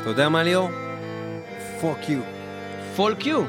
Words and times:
אתה 0.00 0.10
יודע 0.10 0.28
מה 0.28 0.42
ליאור? 0.42 0.68
פוק 1.80 1.98
יו. 2.08 2.20
פולק 2.96 3.26
יו. 3.26 3.42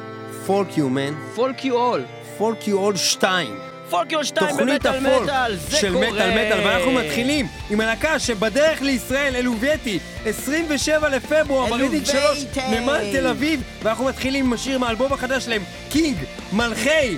פולק 0.46 0.78
יו, 0.78 0.90
מן. 0.90 1.14
פולק 1.36 1.66
יו 1.66 1.76
אול. 1.76 2.02
פולק 2.38 2.68
יו 2.68 2.78
אול 2.78 2.96
2. 2.96 3.60
פולק 3.90 4.12
יו 4.12 4.26
2 4.26 4.50
תוכנית 4.50 4.86
במטאל 4.86 5.24
מטאל, 5.24 5.56
זה 5.56 5.78
של 5.78 5.94
קורה. 5.94 6.08
מטאל 6.12 6.30
מטאל, 6.30 6.68
ואנחנו 6.68 6.92
מתחילים 6.92 7.48
עם 7.70 7.82
הלהקה 7.82 8.20
שבדרך 8.20 8.82
לישראל, 8.82 9.36
אלובייטי, 9.36 10.00
27 10.26 11.10
לפברואר, 11.10 11.66
ברידינג 11.70 12.06
3, 12.06 12.18
אלובייטי. 12.18 12.80
נמל 12.80 13.12
תל 13.12 13.28
אביב, 13.28 13.64
ואנחנו 13.84 14.06
מתחילים 14.06 14.46
עם 14.46 14.54
השיר 14.54 14.80
מהאלבום 14.80 15.14
החדש 15.14 15.46
שלהם, 15.46 15.62
קינג, 15.90 16.18
מלכי, 16.54 17.18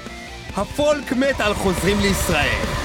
הפולק 0.58 1.12
מטאל 1.12 1.54
חוזרים 1.54 2.00
לישראל. 2.00 2.81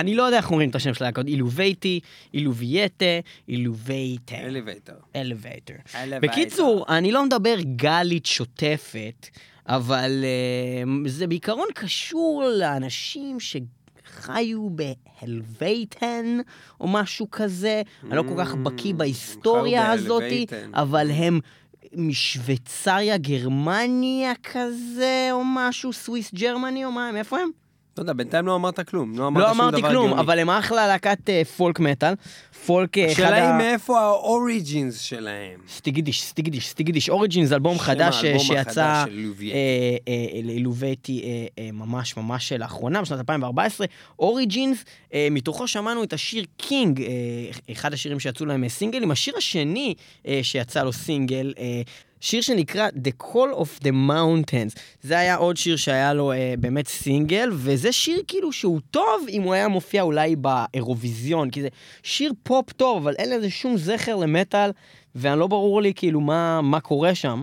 אני 0.00 0.14
לא 0.14 0.22
יודע 0.22 0.36
איך 0.36 0.50
אומרים 0.50 0.70
את 0.70 0.74
השם 0.74 0.94
של 0.94 1.04
הלהקות, 1.04 1.26
אילובייטי, 1.26 2.00
אילובייטה, 2.34 3.04
אילובייטה. 3.48 4.34
אלווייטר. 4.44 4.94
אלווייטר. 5.94 6.28
בקיצור, 6.28 6.86
אני 6.88 7.12
לא 7.12 7.24
מדבר 7.24 7.56
גלית 7.76 8.26
שוטפת, 8.26 9.28
אבל 9.66 10.24
uh, 10.24 11.08
זה 11.08 11.26
בעיקרון 11.26 11.68
קשור 11.74 12.44
לאנשים 12.58 13.38
שחיו 13.40 14.68
ב 14.70 14.87
Helvetian 14.87 16.38
או 16.80 16.88
משהו 16.88 17.30
כזה. 17.30 17.82
אני 18.04 18.16
לא 18.16 18.22
כל 18.28 18.34
כך 18.38 18.54
בקיא 18.54 18.94
בהיסטוריה 18.94 19.92
הזאתי. 19.92 20.46
אבל 20.74 21.10
הם... 21.10 21.40
משוויצריה, 21.92 23.16
גרמניה 23.16 24.32
כזה, 24.42 25.28
או 25.32 25.42
משהו, 25.44 25.92
סוויס 25.92 26.34
גרמני, 26.34 26.84
או 26.84 26.92
מה, 26.92 27.12
מאיפה 27.12 27.38
הם? 27.38 27.50
לא 27.98 28.02
יודע, 28.02 28.12
בינתיים 28.12 28.46
לא 28.46 28.54
אמרת 28.54 28.80
כלום. 28.88 29.18
לא 29.18 29.26
אמרת 29.26 29.42
לא 29.42 29.48
שום 29.48 29.56
דבר 29.56 29.64
אמרתי 29.68 29.82
כלום, 29.82 30.04
הגיוני. 30.04 30.20
אבל 30.20 30.38
הם 30.38 30.50
אחלה 30.50 30.86
להקת 30.86 31.30
אה, 31.30 31.42
פולק 31.56 31.80
מטאל. 31.80 32.14
פולק 32.66 32.98
אה, 32.98 33.12
אחד 33.12 33.22
השאלה 33.22 33.36
היא 33.36 33.44
ה... 33.44 33.58
מאיפה 33.58 34.00
האוריג'ינס 34.00 35.00
שלהם. 35.00 35.60
סטיגידיש, 35.68 36.22
סטיגידיש, 36.22 36.68
סטיגידיש 36.68 37.08
אוריג'ינס, 37.08 37.52
אלבום 37.52 37.78
חדש 37.78 38.24
אה, 38.24 38.28
האלבום 38.28 38.46
שיצא 38.46 39.04
לובייטי. 40.58 41.20
אה, 41.24 41.28
אה, 41.28 41.46
אה, 41.58 41.66
אה, 41.66 41.72
ממש 41.72 42.16
ממש 42.16 42.52
לאחרונה, 42.52 43.02
בשנת 43.02 43.18
2014. 43.18 43.86
אוריג'ינס, 44.18 44.84
אה, 45.14 45.28
מתוכו 45.30 45.68
שמענו 45.68 46.04
את 46.04 46.12
השיר 46.12 46.44
קינג, 46.56 47.02
אה, 47.02 47.06
אחד 47.72 47.92
השירים 47.92 48.20
שיצאו 48.20 48.46
להם 48.46 48.64
אה, 48.64 48.68
סינגלים. 48.68 49.10
השיר 49.10 49.34
השני 49.36 49.94
אה, 50.26 50.40
שיצא 50.42 50.82
לו 50.82 50.92
סינגל, 50.92 51.52
אה, 51.58 51.82
שיר 52.20 52.40
שנקרא 52.40 52.88
The 52.88 53.24
Call 53.24 53.56
of 53.60 53.84
the 53.84 53.92
Mountains. 54.08 54.78
זה 55.02 55.18
היה 55.18 55.36
עוד 55.36 55.56
שיר 55.56 55.76
שהיה 55.76 56.14
לו 56.14 56.32
אה, 56.32 56.54
באמת 56.58 56.88
סינגל, 56.88 57.50
וזה 57.52 57.92
שיר 57.92 58.22
כאילו 58.28 58.52
שהוא 58.52 58.80
טוב 58.90 59.26
אם 59.28 59.42
הוא 59.42 59.54
היה 59.54 59.68
מופיע 59.68 60.02
אולי 60.02 60.36
באירוויזיון, 60.36 61.50
כי 61.50 61.62
זה 61.62 61.68
שיר 62.02 62.32
פופ 62.42 62.72
טוב, 62.72 63.02
אבל 63.02 63.14
אין 63.18 63.30
לזה 63.30 63.50
שום 63.50 63.76
זכר 63.76 64.16
למטאל, 64.16 64.70
ואני 65.14 65.40
לא 65.40 65.46
ברור 65.46 65.82
לי 65.82 65.92
כאילו 65.94 66.20
מה, 66.20 66.60
מה 66.60 66.80
קורה 66.80 67.14
שם. 67.14 67.42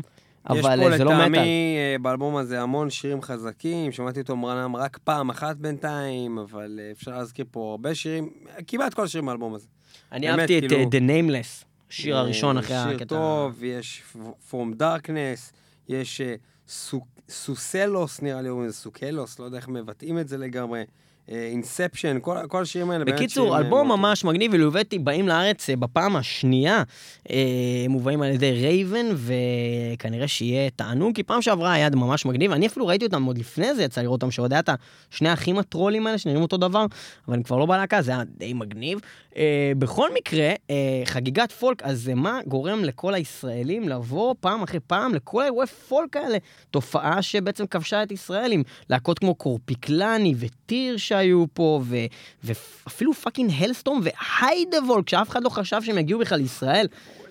אבל 0.50 0.60
יש 0.60 0.66
אה, 0.66 0.78
פה 0.92 0.98
זה 0.98 1.04
לא 1.04 1.14
לטעמי 1.14 1.30
מטאל. 1.30 1.44
אה, 1.44 1.96
באלבום 2.02 2.36
הזה 2.36 2.62
המון 2.62 2.90
שירים 2.90 3.22
חזקים, 3.22 3.92
שמעתי 3.92 4.20
אותו 4.20 4.36
מרנם 4.36 4.76
רק 4.76 4.98
פעם 5.04 5.30
אחת 5.30 5.56
בינתיים, 5.56 6.38
אבל 6.38 6.80
אה, 6.84 6.92
אפשר 6.92 7.12
להזכיר 7.12 7.46
פה 7.52 7.72
הרבה 7.72 7.96
שירים, 7.96 8.30
כמעט 8.68 8.94
כל 8.94 9.04
השירים 9.04 9.26
באלבום 9.26 9.54
הזה. 9.54 9.68
אני 10.12 10.28
באמת, 10.28 10.40
אהבתי 10.40 10.58
את 10.60 10.64
כאילו- 10.68 10.90
The 10.92 10.96
Nameless, 11.10 11.66
השיר 11.90 12.18
הראשון 12.18 12.58
אחרי 12.58 12.76
אה, 12.76 12.84
הקטע. 12.84 12.98
שיר 12.98 13.06
טוב, 13.08 13.64
יש 13.64 14.04
From 14.52 14.80
Darkness, 14.80 15.54
יש 15.90 16.22
אה, 16.22 16.36
סו- 16.68 17.06
סוסלוס, 17.30 18.22
נראה 18.22 18.42
לי 18.42 18.50
סוקלוס, 18.74 19.40
לא 19.40 19.46
יודע 19.46 19.58
איך 19.58 19.68
מבטאים 19.68 20.20
את 20.20 20.28
זה 20.28 20.38
לגמרי, 20.38 20.84
Inception, 21.30 22.18
כל 22.22 22.38
כל 22.48 22.62
השירים 22.62 22.90
האלה. 22.90 23.06
בקיצור, 23.06 23.54
אה, 23.54 23.60
אלבום 23.60 23.88
מאוד 23.88 24.00
ממש 24.00 24.24
מגניב, 24.24 24.52
ו 24.54 24.59
Eluveitie 24.59 25.00
באים 25.00 25.28
לארץ 25.28 25.70
אה, 25.70 25.76
בפעם 25.76 26.16
השנייה, 26.16 26.84
אה, 27.30 27.86
מובאים 27.90 28.22
על 28.22 28.32
ידי 28.32 28.52
רייבן, 28.52 29.06
וכנראה 29.16 30.28
שיהיה 30.28 30.70
תענוג, 30.70 31.16
כי 31.16 31.24
פעם 31.24 31.42
שעברה 31.42 31.74
היה 31.74 31.90
ממש 31.90 32.26
מגניב, 32.26 32.52
אני 32.52 32.68
אפילו 32.68 32.88
ראיתי 32.88 33.06
אותם 33.06 33.24
עוד 33.24 33.38
לפני 33.38 33.76
זה, 33.76 33.84
יצא 33.84 34.02
לראות 34.02 34.22
אותם, 34.22 34.32
שעוד 34.32 34.54
היה 34.54 34.60
את 34.60 34.70
השני 35.12 35.30
האחים 35.30 35.58
הטרולים 35.58 36.08
האלה, 36.08 36.18
שנראים 36.18 36.42
אותו 36.42 36.58
דבר, 36.58 36.86
אבל 37.28 37.36
הם 37.36 37.44
כבר 37.44 37.58
לא 37.58 37.66
בלהקה, 37.66 38.02
זה 38.02 38.12
היה 38.12 38.24
די 38.38 38.54
מגניב. 38.54 39.00
אה, 39.38 39.72
בכל 39.78 40.14
מקרה, 40.14 40.50
אה, 40.70 41.02
חגיגת 41.06 41.52
פולק, 41.52 41.84
אז 41.84 42.02
זה 42.02 42.16
מה 42.16 42.40
גורם 42.48 42.84
לכל 42.84 43.14
הישראלים 43.14 43.90
לבוא 43.90 44.36
פעם 44.40 44.64
אחרי 44.64 44.80
פעם 44.80 45.14
לכל 45.14 45.42
האירועי 45.42 45.68
פולק 45.68 46.18
האלה, 46.18 46.38
תופעה 46.72 47.22
שבעצם 47.22 47.68
כבשה 47.68 48.04
את 48.04 48.12
ישראל 48.12 48.52
עם 48.52 48.64
להקות 48.90 49.20
כמו 49.20 49.36
Korpiklaani 49.36 50.34
ו 50.38 50.53
Týr 50.53 50.98
שהיו 51.18 51.46
פה, 51.54 51.82
ו, 51.84 51.96
ואפילו 52.44 53.14
fucking 53.14 53.52
Alestorm 53.58 54.02
ו 54.04 54.13
Heidevolk, 54.13 55.10
שאף 55.10 55.30
אחד 55.30 55.44
לא 55.44 55.50
חשב 55.50 55.82
שהם 55.82 55.98
יגיעו 55.98 56.20
בכלל 56.20 56.38
לישראל. 56.38 56.88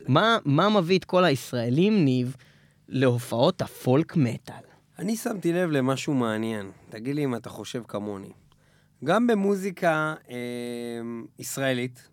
מה, 0.08 0.38
מה 0.44 0.68
מביא 0.68 0.98
את 0.98 1.04
כל 1.04 1.24
הישראלים, 1.24 2.04
ניב, 2.04 2.36
להופעות 2.88 3.62
הפולק 3.62 4.16
מטאל? 4.16 4.54
אני 4.98 5.16
שמתי 5.16 5.52
לב 5.52 5.70
למשהו 5.70 6.14
מעניין, 6.14 6.70
תגיד 6.90 7.14
לי 7.14 7.24
אם 7.24 7.34
אתה 7.34 7.50
חושב 7.50 7.82
כמוני. 7.88 8.30
גם 9.04 9.26
במוזיקה 9.26 10.14
אה, 10.30 10.36
ישראלית, 11.38 12.08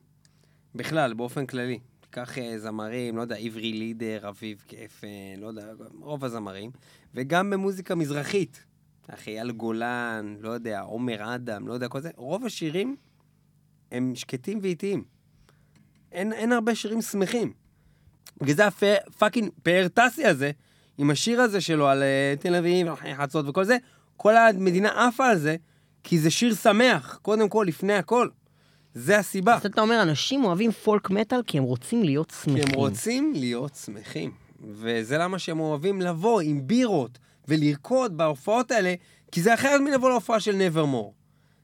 בכלל, 0.75 1.13
באופן 1.13 1.45
כללי, 1.45 1.79
תיקח 1.99 2.37
אה, 2.37 2.59
זמרים, 2.59 3.17
לא 3.17 3.21
יודע, 3.21 3.35
עברי 3.35 3.73
לידר, 3.73 4.29
אביב 4.29 4.63
גפן, 4.71 5.07
לא 5.37 5.47
יודע, 5.47 5.65
רוב 5.99 6.25
הזמרים, 6.25 6.71
וגם 7.15 7.49
במוזיקה 7.49 7.95
מזרחית, 7.95 8.65
אחי, 9.09 9.31
אייל 9.31 9.51
גולן, 9.51 10.35
לא 10.39 10.49
יודע, 10.49 10.81
עומר 10.81 11.35
אדם, 11.35 11.67
לא 11.67 11.73
יודע, 11.73 11.87
כל 11.87 12.01
זה, 12.01 12.09
רוב 12.15 12.45
השירים 12.45 12.95
הם 13.91 14.15
שקטים 14.15 14.59
ואיטיים. 14.61 15.03
אין, 16.11 16.33
אין 16.33 16.51
הרבה 16.51 16.75
שירים 16.75 17.01
שמחים. 17.01 17.53
בגלל 18.41 18.55
זה 18.55 18.67
הפאקינג 18.67 19.49
פאר 19.63 19.87
טסי 19.93 20.25
הזה, 20.25 20.51
עם 20.97 21.09
השיר 21.09 21.41
הזה 21.41 21.61
שלו 21.61 21.87
על 21.87 22.03
אה, 22.03 22.33
תל 22.39 22.55
אביב, 22.55 22.87
חצות 23.17 23.47
וכל 23.47 23.63
זה, 23.63 23.77
כל 24.17 24.37
המדינה 24.37 25.07
עפה 25.07 25.27
על 25.27 25.37
זה, 25.37 25.55
כי 26.03 26.19
זה 26.19 26.31
שיר 26.31 26.55
שמח, 26.55 27.19
קודם 27.21 27.49
כל, 27.49 27.65
לפני 27.67 27.93
הכל. 27.93 28.27
זה 28.93 29.19
הסיבה. 29.19 29.55
אז 29.55 29.65
אתה 29.65 29.81
אומר, 29.81 30.01
אנשים 30.01 30.43
אוהבים 30.43 30.71
פולק 30.71 31.09
מטאל 31.09 31.43
כי 31.43 31.57
הם 31.57 31.63
רוצים 31.63 32.03
להיות 32.03 32.31
כי 32.31 32.37
שמחים. 32.43 32.63
הם 32.67 32.75
רוצים 32.75 33.33
להיות 33.35 33.75
שמחים. 33.75 34.31
וזה 34.71 35.17
למה 35.17 35.39
שהם 35.39 35.59
אוהבים 35.59 36.01
לבוא 36.01 36.41
עם 36.41 36.67
בירות 36.67 37.19
ולרקוד 37.47 38.17
בהופעות 38.17 38.71
האלה, 38.71 38.93
כי 39.31 39.41
זה 39.41 39.53
אחרת 39.53 39.81
מלבוא 39.81 40.09
להופעה 40.09 40.39
של 40.39 40.55
Nevermore. 40.55 41.13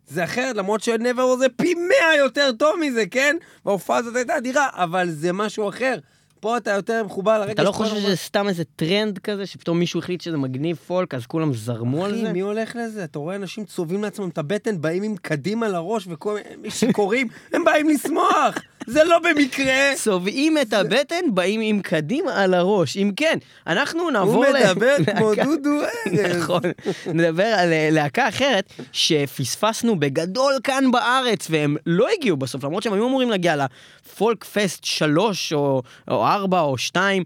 זה 0.08 0.24
אחרת, 0.24 0.56
למרות 0.56 0.82
ש 0.82 0.92
Nevermore 0.92 1.38
זה 1.38 1.46
פי 1.56 1.74
מאה 1.74 2.16
יותר 2.18 2.52
טוב 2.60 2.80
מזה, 2.80 3.06
כן? 3.06 3.36
וההופעה 3.66 3.98
הזאת 3.98 4.16
הייתה 4.16 4.38
אדירה, 4.38 4.68
אבל 4.74 5.10
זה 5.10 5.34
משהו 5.34 5.70
אחר. 5.70 5.98
פה 6.40 6.58
אתה 6.58 6.72
יותר 6.72 7.04
מחובר 7.04 7.40
לרגע 7.40 7.54
אתה 7.54 7.64
לא 7.64 7.72
חושב 7.72 7.96
שזה 7.96 8.16
סתם 8.16 8.48
איזה 8.48 8.64
טרנד 8.76 9.18
כזה, 9.18 9.46
שפתאום 9.46 9.80
מישהו 9.80 10.00
החליט 10.00 10.22
שזה 10.22 10.38
מגניב 10.38 10.76
פולק, 10.76 11.14
אז 11.14 11.26
כולם 11.26 11.54
זרמו 11.54 12.06
על 12.06 12.12
אחי, 12.12 12.22
זה? 12.22 12.34
מי 12.34 12.40
הולך 12.40 12.76
לזה? 12.76 13.04
אתה 13.04 13.20
רואה 13.20 13.36
אנשים 13.36 13.66
צובעים 13.66 14.04
לעצמם 14.04 14.30
את 14.30 14.38
הבטן, 14.38 14.82
באים 14.82 15.04
עם 15.04 15.16
קרניים 15.16 15.68
לראש 15.68 16.06
וכל 16.10 16.38
מיני 16.56 16.72
שיכורים, 16.72 17.28
הם 17.54 17.64
באים 17.64 17.90
לשמוח! 17.90 18.58
זה 18.90 19.04
לא 19.04 19.20
במקרה! 19.20 19.96
צובעים 19.96 20.58
את 20.58 20.74
הבטן, 20.74 21.26
באים 21.34 21.62
עם 21.64 21.82
קדימה 21.82 22.44
על 22.44 22.54
הראש. 22.54 22.98
אם 22.98 23.12
כן, 23.16 23.38
אנחנו 23.68 24.02
הוא 24.02 24.12
נעבור 24.12 24.46
ל... 24.46 24.66
מדבר 24.66 24.96
כמו 25.18 25.36
דודו 25.36 25.82
ארז. 25.82 26.38
נכון. 26.38 26.62
נדבר 27.06 27.44
על 27.44 27.74
אה, 27.74 27.90
להקה 27.92 28.30
אחרת 28.30 28.74
שפספסנו 28.92 30.00
בגדול 30.00 30.54
כאן 30.64 30.92
בארץ, 30.92 31.48
והם 31.50 31.76
לא 31.86 32.08
הגיעו 32.18 32.38
בסוף, 32.38 32.64
למרות 32.64 32.84
שהם 32.84 32.94
היו 32.94 33.08
אמורים 33.08 33.30
להגיע 33.30 33.56
לפולק 33.56 34.44
פסט 34.44 34.84
3 34.84 35.54
או 35.54 35.82
4 36.10 36.62
או 36.62 36.78
2, 36.78 37.24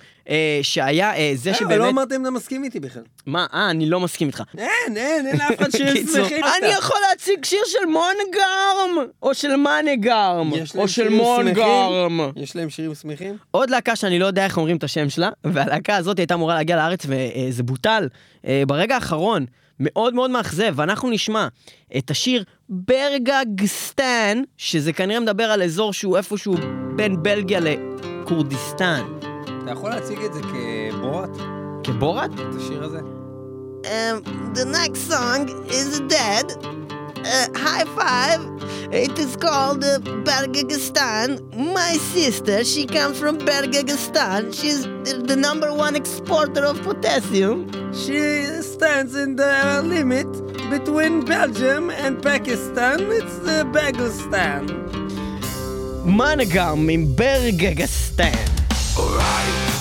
שהיה 0.62 1.15
אה, 1.15 1.31
זה 1.36 1.51
אה, 1.51 1.56
אבל 1.60 1.68
לא 1.68 1.75
שבאמת... 1.75 1.94
אמרתם 1.94 2.15
אם 2.15 2.21
אתה 2.21 2.31
מסכים 2.31 2.63
איתי 2.63 2.80
בכלל. 2.80 3.04
מה, 3.25 3.45
אה, 3.54 3.69
אני 3.69 3.86
לא 3.86 4.00
מסכים 4.00 4.27
איתך. 4.27 4.44
אין, 4.57 4.98
אין, 4.98 5.27
אין 5.27 5.38
לאף 5.38 5.60
אחד 5.60 5.71
שירים 5.77 5.94
קיצור, 5.94 6.15
שמחים 6.15 6.44
אני 6.44 6.68
יכול 6.68 6.98
להציג 7.10 7.45
שיר 7.45 7.63
של 7.65 7.86
מונגרם, 7.86 9.07
או 9.24 9.33
של 9.33 9.56
מאנגרם, 9.56 10.51
להם 10.51 10.63
או 10.75 10.88
של 10.88 10.88
שירים 10.88 11.18
מונגרם. 11.58 12.32
יש 12.36 12.56
להם 12.56 12.70
שירים 12.70 12.96
שמחים? 12.96 13.38
עוד 13.52 13.70
להקה 13.70 13.96
שאני 13.96 14.20
לא 14.20 14.26
יודע 14.26 14.46
איך 14.46 14.58
אומרים 14.58 14.78
את 14.78 14.84
השם 14.84 15.10
שלה, 15.10 15.30
והלהקה 15.44 15.96
הזאת 15.96 16.20
הייתה 16.20 16.34
אמורה 16.34 16.56
להגיע 16.56 16.76
לארץ 16.76 17.06
וזה 17.06 17.64
בוטל 17.64 18.08
אה, 18.48 18.64
ברגע 18.68 18.96
האחרון. 18.96 19.46
מאוד 19.80 20.14
מאוד 20.14 20.32
מאכזב, 20.32 20.74
ואנחנו 20.76 21.10
נשמע 21.10 21.48
את 21.98 22.12
השיר 22.12 22.44
ברגגסטן, 22.70 24.42
שזה 24.58 24.94
כנראה 24.94 25.20
מדבר 25.20 25.44
על 25.44 25.63
אזור 25.63 25.94
שהוא 25.94 26.18
איפשהו 26.18 26.56
בין 26.96 27.24
בלגיה 27.24 27.60
לכורדיסטן. 27.60 29.04
אתה 29.63 29.72
יכול 29.72 29.89
להציג 29.89 30.20
את 30.20 30.34
זה 30.34 30.42
כבורת, 30.42 31.30
כבורת? 31.84 32.32
את 32.34 32.56
השיר 32.58 32.84
הזה? 32.84 33.00
Um, 33.84 34.24
the 34.56 34.66
next 34.66 35.12
song 35.12 35.50
is 35.70 36.00
dead. 36.10 36.83
uh, 37.25 37.48
high 37.56 37.86
five. 37.96 38.42
It 38.94 39.18
is 39.18 39.36
called 39.36 39.84
uh, 39.84 40.00
Bergagistan. 40.00 41.42
My 41.74 41.94
sister, 41.94 42.63
she 42.63 42.86
comes 42.86 43.20
from 43.20 43.39
Bergagistan. 43.39 44.53
She's 44.53 44.84
the 44.84 45.36
number 45.36 45.74
one 45.74 45.96
exporter 45.96 46.63
of 46.65 46.82
potassium. 46.84 47.72
She 47.94 48.46
stands 48.62 49.15
in 49.15 49.36
the 49.36 49.82
limit 49.84 50.27
between 50.70 51.25
Belgium 51.25 51.89
and 51.89 52.22
Pakistan. 52.22 53.00
It's 53.12 53.39
uh, 53.39 53.44
the 53.44 53.80
Bergistan. 53.80 54.70
Managam 56.06 56.92
in 56.92 57.15
Bergagistan. 57.15 58.36
All 58.98 59.18
right. 59.18 59.73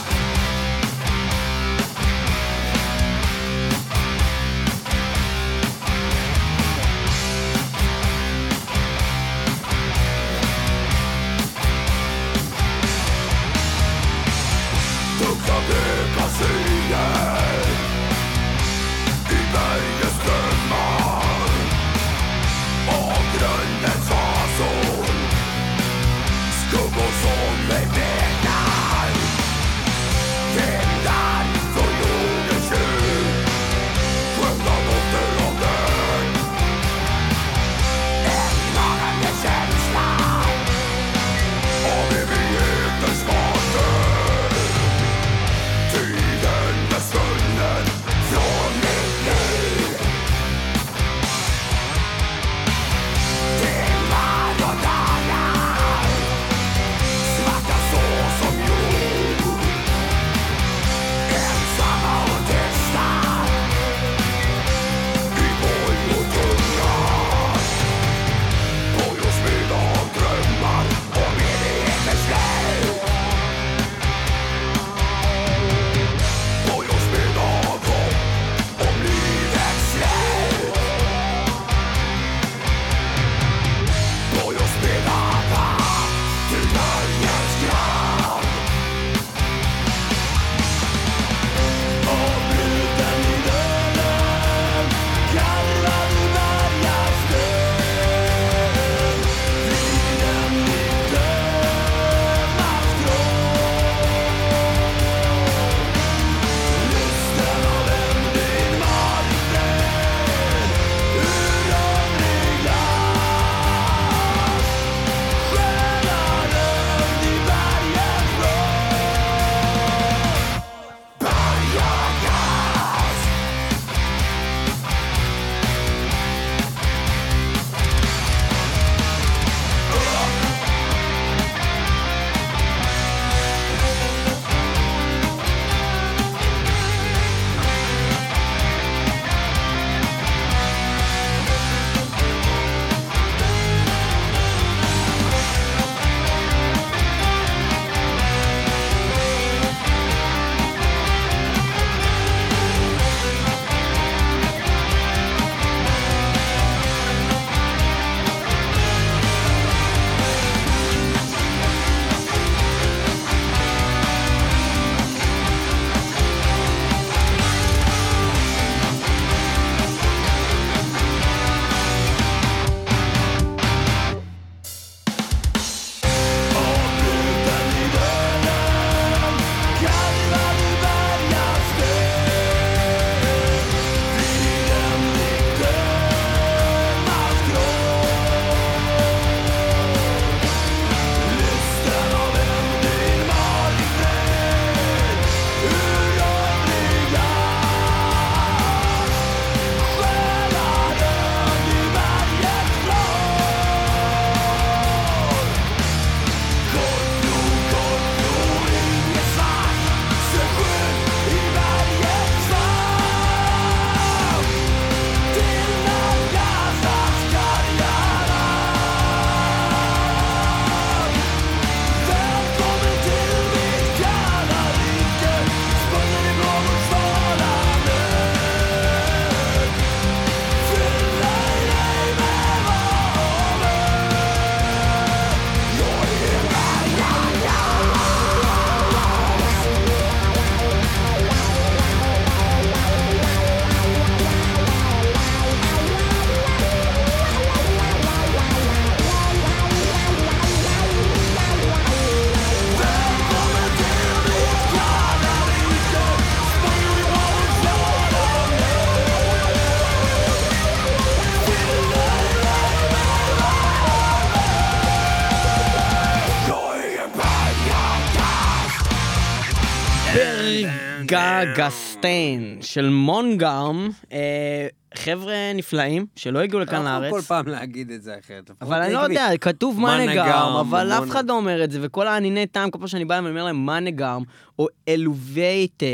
גסטיין 271.56 272.59
של 272.61 272.88
מונגרם, 272.88 273.88
אה, 274.12 274.66
חבר'ה 274.94 275.52
נפלאים 275.54 276.06
שלא 276.16 276.38
הגיעו 276.38 276.61
לכאן 276.61 276.85
לארץ. 276.85 277.11
כל 277.11 277.21
פעם 277.21 277.49
להגיד 277.49 277.90
את 277.90 278.02
זה 278.02 278.18
אחרת. 278.18 278.50
אבל 278.61 278.82
אני 278.82 278.92
לא. 278.92 278.99
יודע, 278.99 279.28
כתוב 279.40 279.80
מנגרם, 279.80 280.56
אבל. 280.61 280.92
אף 280.92 281.11
אחד 281.11 281.28
לא 281.28 281.37
אומר 281.37 281.64
את 281.64 281.71
זה, 281.71 281.78
וכל 281.82 282.09
הניני 282.09 282.47
טעם, 282.47 282.71
כל 282.71 282.78
פעם 282.78 282.88
שאני 282.88 283.04
בא 283.04 283.18
אני 283.18 283.28
אומר 283.28 283.44
להם 283.44 283.66
מנגרם, 283.66 284.23
או 284.59 284.66
אלובייטה, 284.88 285.87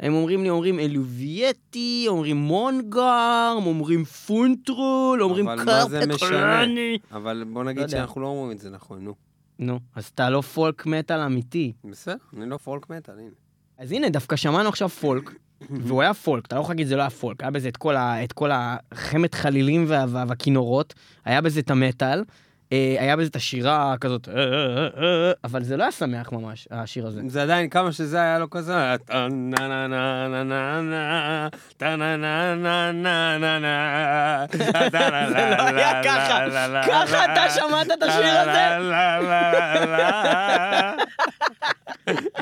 הם 0.00 0.14
אומרים 0.14 0.42
לי, 0.42 0.50
אומרים 0.50 0.80
אלובייטי, 0.80 2.04
אומרים 2.08 2.36
מונגרם, 2.36 3.62
אומרים 3.66 4.04
פונטרול, 4.04 5.22
אומרים? 5.22 5.46
קרפקרני. 5.64 6.98
אבל 7.12 7.44
בוא 7.52 7.64
לא 7.64 7.70
נגיד 7.70 7.82
יודע. 7.82 7.96
שאנחנו 7.98 8.20
לא 8.20 8.26
אומרים 8.26 8.50
את 8.56 8.58
זה 8.58 8.70
נכון, 8.70 9.04
נו. 9.04 9.14
נו, 9.58 9.80
אז 9.94 10.04
אתה 10.14 10.30
לא 10.30 10.40
פולק 10.40 10.86
מטאל 10.86 11.20
אמיתי. 11.20 11.72
בסדר, 11.84 12.16
אני 12.36 12.50
לא 12.50 12.56
פולק 12.56 12.90
מטאל, 12.90 13.14
הנה. 13.18 13.47
אז 13.78 13.92
הנה, 13.92 14.08
דווקא 14.08 14.36
שמענו 14.36 14.68
עכשיו 14.68 14.88
פולק, 14.88 15.30
והוא 15.70 16.02
היה 16.02 16.14
פולק, 16.14 16.46
אתה 16.46 16.56
לא 16.56 16.60
יכול 16.60 16.72
להגיד 16.72 16.86
זה 16.86 16.96
לא 16.96 17.00
היה 17.00 17.10
פולק, 17.10 17.42
היה 17.42 17.50
בזה 17.50 17.68
את 17.68 18.32
כל, 18.32 18.50
החמת 18.52 19.34
חלילים 19.34 19.84
וה, 19.88 20.04
וה, 20.08 20.24
והכינורות, 20.28 20.94
היה 21.24 21.40
בזה 21.40 21.60
את 21.60 21.70
המטאל, 21.70 22.24
היה 22.70 23.16
בזה 23.16 23.28
את 23.28 23.36
השירה 23.36 23.94
כזאת, 24.00 24.28
אה, 24.28 24.34
אה, 24.34 24.42
אה, 24.42 24.88
אה, 25.02 25.32
אבל 25.44 25.62
זה 25.62 25.76
לא 25.76 25.82
היה 25.82 25.92
שמח 25.92 26.32
ממש, 26.32 26.68
השיר 26.70 27.06
הזה. 27.06 27.20
זה 27.26 27.42
עדיין, 27.42 27.70
כמה 27.70 27.92
שזה 27.92 28.20
היה 28.20 28.38
לו 28.38 28.50
כזה, 28.50 28.72
זה 28.72 28.72
לא 28.72 28.78
היה 35.62 36.02
ככה. 36.04 36.44
ככה 36.86 37.24
אתה 37.24 37.50
שמעת 37.50 37.86
את 37.98 38.02
השיר 38.02 38.38
הזה? 38.38 38.68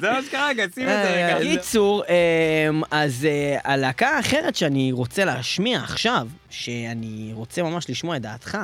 זה 0.01 0.11
מה 0.11 0.23
שקרה, 0.23 0.49
רגע, 0.49 0.65
שים 0.75 0.89
את 0.89 0.89
זה 0.89 1.37
רגע. 1.37 1.39
קיצור, 1.43 2.05
אמ, 2.05 2.83
אז 2.91 3.25
אה, 3.25 3.59
הלהקה 3.65 4.09
האחרת 4.09 4.57
שאני 4.57 4.93
רוצה 4.93 5.25
להשמיע 5.25 5.79
עכשיו, 5.79 6.29
שאני 6.51 7.31
רוצה 7.35 7.63
ממש 7.63 7.91
לשמוע 7.91 8.17
את 8.17 8.23
דעתך 8.23 8.59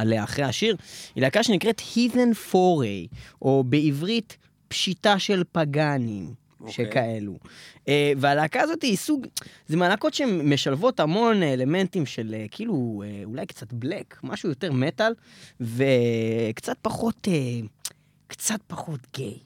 עליה 0.00 0.24
אחרי 0.24 0.44
השיר, 0.44 0.76
היא 1.14 1.22
להקה 1.22 1.42
שנקראת 1.42 1.82
Heathen 1.94 2.52
Foray, 2.52 3.16
או 3.42 3.64
בעברית 3.66 4.36
פשיטה 4.68 5.18
של 5.18 5.42
פגאנים. 5.52 6.34
אוקיי. 6.60 6.86
שכאלו. 6.86 7.38
אה, 7.88 8.12
והלהקה 8.16 8.60
הזאת 8.60 8.82
היא 8.82 8.96
סוג, 8.96 9.26
זה 9.66 9.76
מהלהקות 9.76 10.14
שמשלבות 10.14 11.00
המון 11.00 11.42
אלמנטים 11.42 12.06
של 12.06 12.34
אה, 12.38 12.46
כאילו 12.50 13.02
אה, 13.06 13.22
אולי 13.24 13.46
קצת 13.46 13.72
בלק, 13.72 14.20
משהו 14.22 14.48
יותר 14.48 14.72
מטאל, 14.72 15.12
וקצת 15.60 16.76
פחות, 16.82 17.28
אה, 17.28 17.66
קצת 18.26 18.60
פחות 18.66 19.00
גיי. 19.14 19.38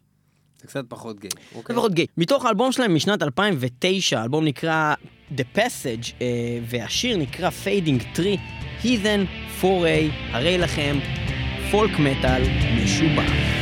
זה 0.62 0.68
קצת 0.68 0.84
פחות 0.88 1.20
גיי, 1.20 1.30
אוקיי? 1.54 1.62
קצת 1.62 1.74
פחות 1.74 1.94
גיי. 1.94 2.06
מתוך 2.16 2.44
האלבום 2.44 2.72
שלהם 2.72 2.94
משנת 2.94 3.22
2009, 3.22 4.20
האלבום 4.20 4.44
נקרא 4.44 4.94
The 5.36 5.56
Passage, 5.56 6.12
אה, 6.20 6.58
והשיר 6.68 7.16
נקרא 7.16 7.50
Fading 7.64 8.16
Tree, 8.16 8.38
Heathen 8.84 9.26
Foray, 9.60 10.10
הרי 10.32 10.58
לכם 10.58 10.98
פולק 11.70 11.98
מטאל 11.98 12.42
משובח. 12.76 13.61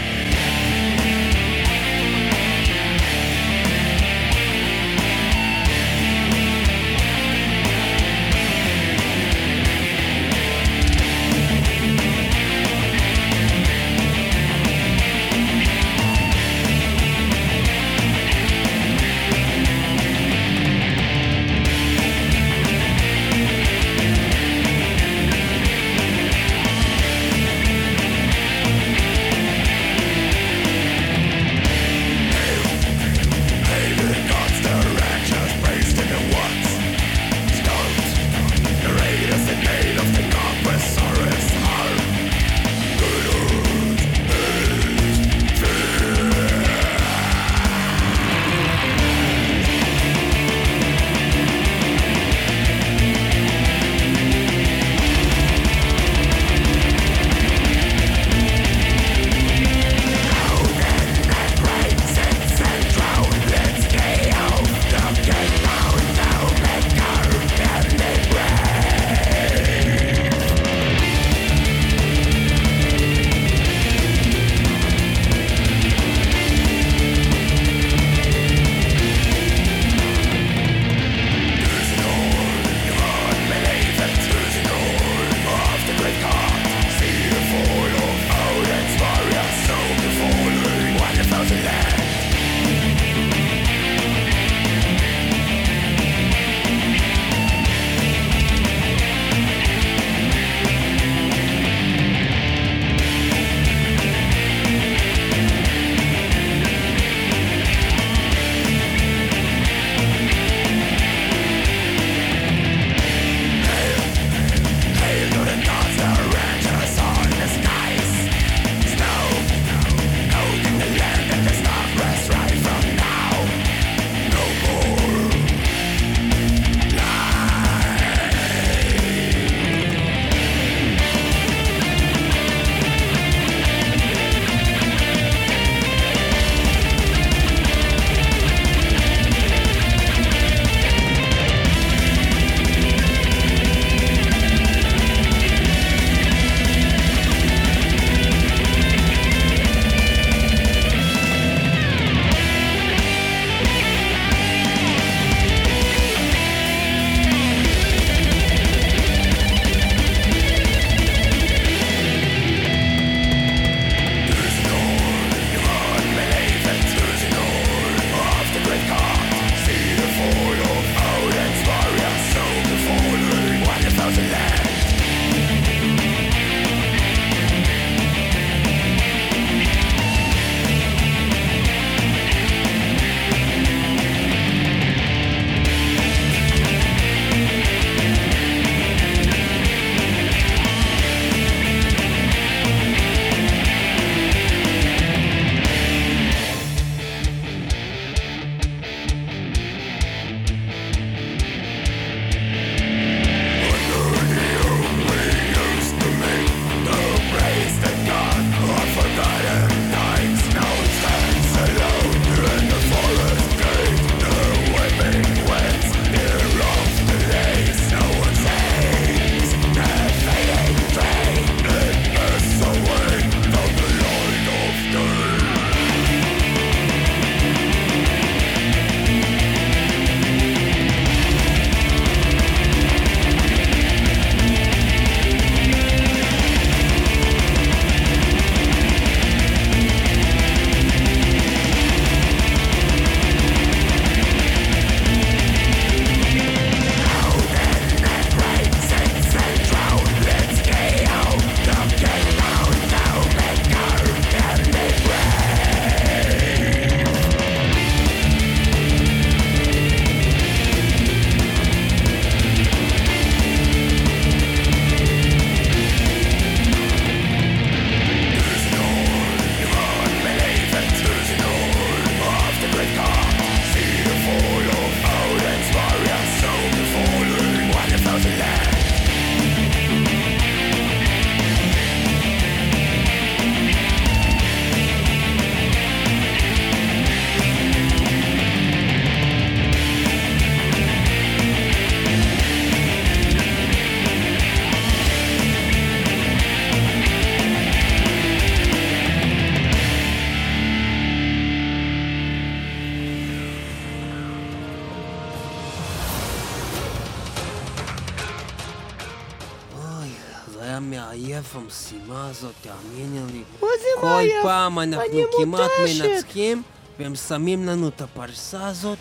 זה 310.60 310.66
היה 310.66 310.80
מעייף 310.80 311.56
המשימה 311.56 312.28
הזאת, 312.30 312.52
תאמיני 312.62 313.32
לי. 313.32 313.42
מה 313.62 313.68
זה 313.80 314.00
כל 314.00 314.06
מעייף? 314.06 314.42
פעם 314.42 314.78
אנחנו 314.78 315.06
כמעט 315.38 315.70
מותשת. 315.80 316.04
מנצחים, 316.04 316.62
והם 316.98 317.14
שמים 317.14 317.66
לנו 317.66 317.88
את 317.88 318.00
הפרסה 318.00 318.66
הזאת, 318.68 318.98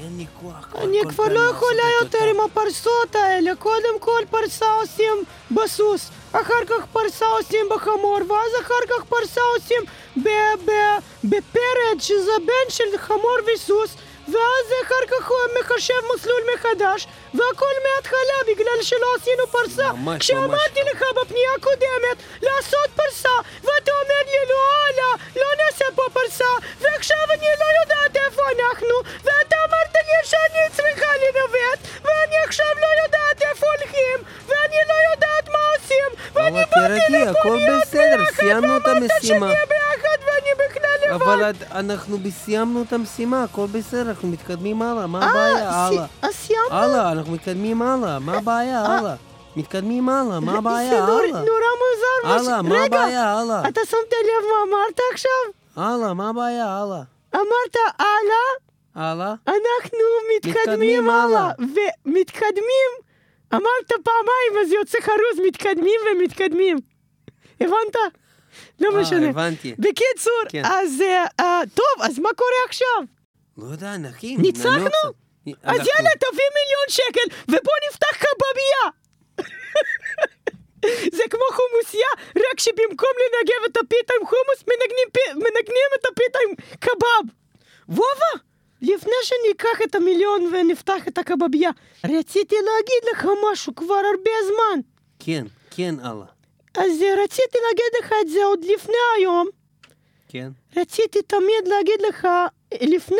ואין 0.00 0.16
לי 0.18 0.26
כוח. 0.40 0.68
כל- 0.72 0.78
אני 0.78 0.98
כל 1.04 1.10
כבר 1.10 1.24
פעם 1.24 1.32
לא 1.32 1.40
יכולה 1.50 1.82
יותר 2.02 2.18
אותה. 2.18 2.30
עם 2.30 2.50
הפרסות 2.50 3.14
האלה. 3.16 3.50
קודם 3.58 4.00
כל 4.00 4.20
פרסה 4.30 4.66
עושים 4.80 5.14
בסוס, 5.50 6.08
אחר 6.32 6.64
כך 6.66 6.86
פרסה 6.92 7.26
עושים 7.26 7.66
בחמור, 7.70 8.18
ואז 8.28 8.50
אחר 8.62 8.82
כך 8.88 9.04
פרסה 9.08 9.40
עושים 9.56 9.82
ב- 10.16 10.70
ב- 10.70 10.98
בפרד, 11.24 11.98
שזה 12.00 12.32
בן 12.46 12.68
של 12.70 12.98
חמור 12.98 13.36
וסוס, 13.54 13.94
ואז 14.28 14.66
אחר 14.86 15.06
כך 15.10 15.28
הוא 15.28 15.36
מחשב 15.60 15.94
מסלול 16.14 16.40
מחדש, 16.54 17.06
והכל 17.38 17.74
מההתחלה 17.84 18.38
בגלל 18.48 18.78
שלא 18.82 19.08
עשינו 19.16 19.46
פרסה. 19.46 19.92
ממש, 19.92 20.18
כשאמרתי 20.20 20.80
ממש 20.80 20.92
לך 20.92 21.02
בפנייה 21.16 21.50
הקודמת 21.58 22.16
לעשות 22.42 22.88
פרסה, 22.94 23.34
ואתה 23.64 23.92
אומר 24.00 24.20
לי 24.26 24.42
לא, 24.52 24.64
לא, 24.98 25.10
לא 25.42 25.48
נעשה 25.60 25.84
פה 25.94 26.02
פרסה, 26.12 26.52
ועכשיו 26.80 27.24
אני 27.34 27.46
לא 27.62 27.68
יודעת 27.80 28.16
איפה 28.26 28.42
אנחנו, 28.56 28.94
ואתה 29.24 29.56
אמרת 29.68 29.94
לי 29.94 30.18
שאני 30.30 30.62
צריכה 30.76 31.10
לנווט, 31.22 31.80
ואני 32.04 32.36
עכשיו 32.44 32.66
לא 32.82 32.88
יודעת 33.02 33.42
איפה 33.50 33.66
הולכים, 33.66 34.16
ואני 34.48 34.76
לא 34.88 34.96
יודעת 35.12 35.48
מה 35.48 35.58
עושים, 35.74 36.10
ואני 36.34 36.62
באתי 36.76 37.12
לפה 37.12 37.56
בסדר, 37.82 38.16
ביחד, 38.16 38.32
סיימנו 38.40 38.76
את 38.76 38.82
ואמרת 38.86 39.02
המשימה. 39.02 39.46
שנהיה 39.46 39.66
ביחד 39.68 40.18
ואני 40.26 40.50
בכלל 40.68 41.14
לבד. 41.14 41.22
אבל 41.22 41.52
אנחנו 41.72 42.18
סיימנו 42.30 42.82
את 42.82 42.92
המשימה, 42.92 43.44
הכל 43.44 43.66
בסדר, 43.72 44.02
אנחנו 44.08 44.28
מתקדמים 44.28 44.82
הלאה, 44.82 45.06
מה 45.06 45.20
אה, 45.22 45.28
הבעיה? 45.30 45.70
הלאה. 45.70 46.04
אז 46.22 46.34
סיימת? 46.34 46.70
הלאה, 46.70 47.10
אנחנו 47.28 47.36
מתקדמים 47.36 47.82
הלאה, 47.82 48.18
מה 48.18 48.36
הבעיה? 48.36 48.82
אה. 48.82 48.98
הלאה. 48.98 49.14
מתקדמים 49.56 50.08
הלאה, 50.08 50.40
מה 50.40 50.58
הבעיה? 50.58 50.90
זה 50.90 51.02
הלאה. 51.04 51.26
נורא 51.26 51.68
מוזר. 51.80 52.50
הלאה, 52.50 52.62
מה 52.62 52.84
הבעיה? 52.84 53.38
הלאה. 53.38 53.68
אתה 53.68 53.80
שמת 53.90 54.12
לב 54.12 54.44
מה 54.50 54.62
אמרת 54.68 55.00
עכשיו? 55.12 55.30
הלאה, 55.76 56.14
מה 56.14 56.28
הבעיה? 56.28 56.66
הלאה. 56.66 57.02
אמרת 57.34 57.76
הלאה? 57.98 58.48
הלאה. 58.94 59.34
אנחנו 59.48 59.98
מתקדמים 60.36 61.10
הלאה. 61.10 61.50
ומתקדמים, 61.58 62.90
אמרת 63.54 63.92
פעמיים, 64.04 64.66
אז 64.66 64.72
יוצא 64.72 64.98
חרוז, 65.00 65.46
מתקדמים 65.46 66.00
ומתקדמים. 66.12 66.76
הבנת? 67.60 67.96
לא 68.80 69.00
משנה. 69.00 69.28
הבנתי. 69.28 69.74
בקיצור. 69.78 70.62
אז 70.64 71.02
טוב, 71.74 72.02
אז 72.02 72.18
מה 72.18 72.28
קורה 72.36 72.50
עכשיו? 72.68 73.02
לא 73.58 73.66
יודע, 73.72 73.96
נחים. 73.96 74.40
ניצחנו? 74.40 75.27
אז 75.62 75.78
יאללה, 75.78 76.10
תביא 76.20 76.48
מיליון 76.58 76.88
שקל, 76.88 77.26
ובוא 77.48 77.76
נפתח 77.88 78.14
קבבייה! 78.24 78.84
זה 81.16 81.22
כמו 81.30 81.44
חומוסייה, 81.52 82.08
רק 82.36 82.60
שבמקום 82.60 83.10
לנגב 83.20 83.64
את 83.66 83.76
הפיתה 83.76 84.12
עם 84.20 84.26
חומוס, 84.26 84.64
מנגנים, 84.68 85.08
מנגנים 85.34 85.90
את 85.94 86.06
הפיתה 86.12 86.38
עם 86.48 86.54
קבב. 86.80 87.32
וובה, 87.88 88.42
לפני 88.82 89.20
שניקח 89.22 89.82
את 89.84 89.94
המיליון 89.94 90.54
ונפתח 90.54 91.08
את 91.08 91.18
הקבבייה, 91.18 91.70
רציתי 92.04 92.54
להגיד 92.56 93.10
לך 93.12 93.28
משהו 93.52 93.74
כבר 93.74 93.94
הרבה 93.94 94.30
זמן. 94.46 94.80
כן, 95.18 95.44
כן, 95.70 95.94
הלאה. 96.02 96.26
אז 96.78 97.02
רציתי 97.24 97.58
להגיד 97.68 97.92
לך 98.00 98.12
את 98.20 98.28
זה 98.28 98.44
עוד 98.44 98.64
לפני 98.64 98.94
היום. 99.16 99.48
כן. 100.28 100.48
רציתי 100.76 101.22
תמיד 101.22 101.68
להגיד 101.68 102.00
לך, 102.08 102.28
לפני 102.80 103.16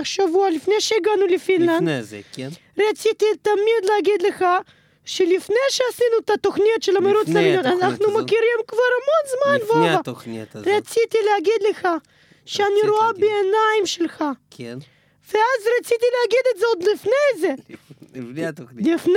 השבוע, 0.00 0.50
לפני 0.50 0.80
שהגענו 0.80 1.26
לפינלנד, 1.26 1.76
לפני 1.76 2.02
זה, 2.02 2.20
כן? 2.32 2.48
רציתי 2.78 3.26
תמיד 3.42 3.84
להגיד 3.94 4.22
לך 4.22 4.44
שלפני 5.04 5.56
שעשינו 5.70 6.18
את 6.24 6.30
התוכנית 6.30 6.82
של 6.82 6.96
המרוץ 6.96 7.28
למיליון, 7.28 7.66
אנחנו 7.66 8.06
הזאת. 8.06 8.22
מכירים 8.22 8.58
כבר 8.66 8.78
המון 8.98 9.36
זמן, 9.36 9.54
לפני 9.56 9.86
וובה. 9.86 10.00
התוכנית 10.00 10.56
הזאת. 10.56 10.68
רציתי 10.68 11.18
להגיד 11.32 11.62
לך 11.70 11.88
שאני 12.46 12.90
רואה 12.90 13.06
להגיד. 13.06 13.20
בעיניים 13.20 13.86
שלך, 13.86 14.24
כן. 14.50 14.78
ואז 15.32 15.60
רציתי 15.80 16.06
להגיד 16.20 16.44
את 16.54 16.58
זה 16.60 16.66
עוד 16.66 16.82
לפני 16.82 17.40
זה. 17.40 17.54
לפני 18.14 18.46
התוכנית. 18.46 18.86
לפני, 18.86 19.12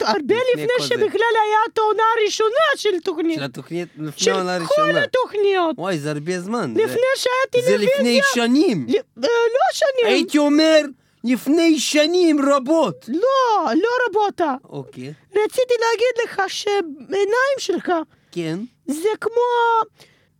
הרבה 0.00 0.34
לפני 0.54 0.66
כל 0.78 0.82
זה. 0.82 0.88
שבכלל 0.88 1.04
היה 1.44 1.58
את 1.72 1.78
העונה 1.78 2.02
הראשונה 2.20 2.48
של 2.76 3.00
תוכנית. 3.04 3.38
של 3.38 3.44
התוכנית, 3.44 3.88
לפני 3.98 4.12
של 4.24 4.30
העונה 4.30 4.58
כל 4.58 4.80
הראשונה. 4.80 5.02
התוכניות. 5.04 5.74
וואי, 5.78 5.98
זה 5.98 6.10
הרבה 6.10 6.40
זמן. 6.40 6.72
זה- 6.76 6.82
לפני 6.84 7.00
שהיה 7.16 7.34
זה 7.52 7.68
טלוויזיה. 7.68 7.96
לפני 7.96 8.20
שנים. 8.34 8.86
אה, 8.88 8.94
לא 9.16 9.28
שנים. 9.72 10.06
הייתי 10.14 10.38
אומר, 10.38 10.80
לפני 11.24 11.78
שנים 11.78 12.36
רבות. 12.52 13.04
לא, 13.08 13.64
לא 13.82 13.88
רבותה. 14.08 14.54
אוקיי, 14.64 15.12
רציתי 15.30 15.74
להגיד 15.80 16.24
לך 16.24 16.42
שבעיניים 16.48 17.58
שלך 17.58 17.92
כן. 18.32 18.58
זה 18.86 19.08
כמו... 19.20 19.42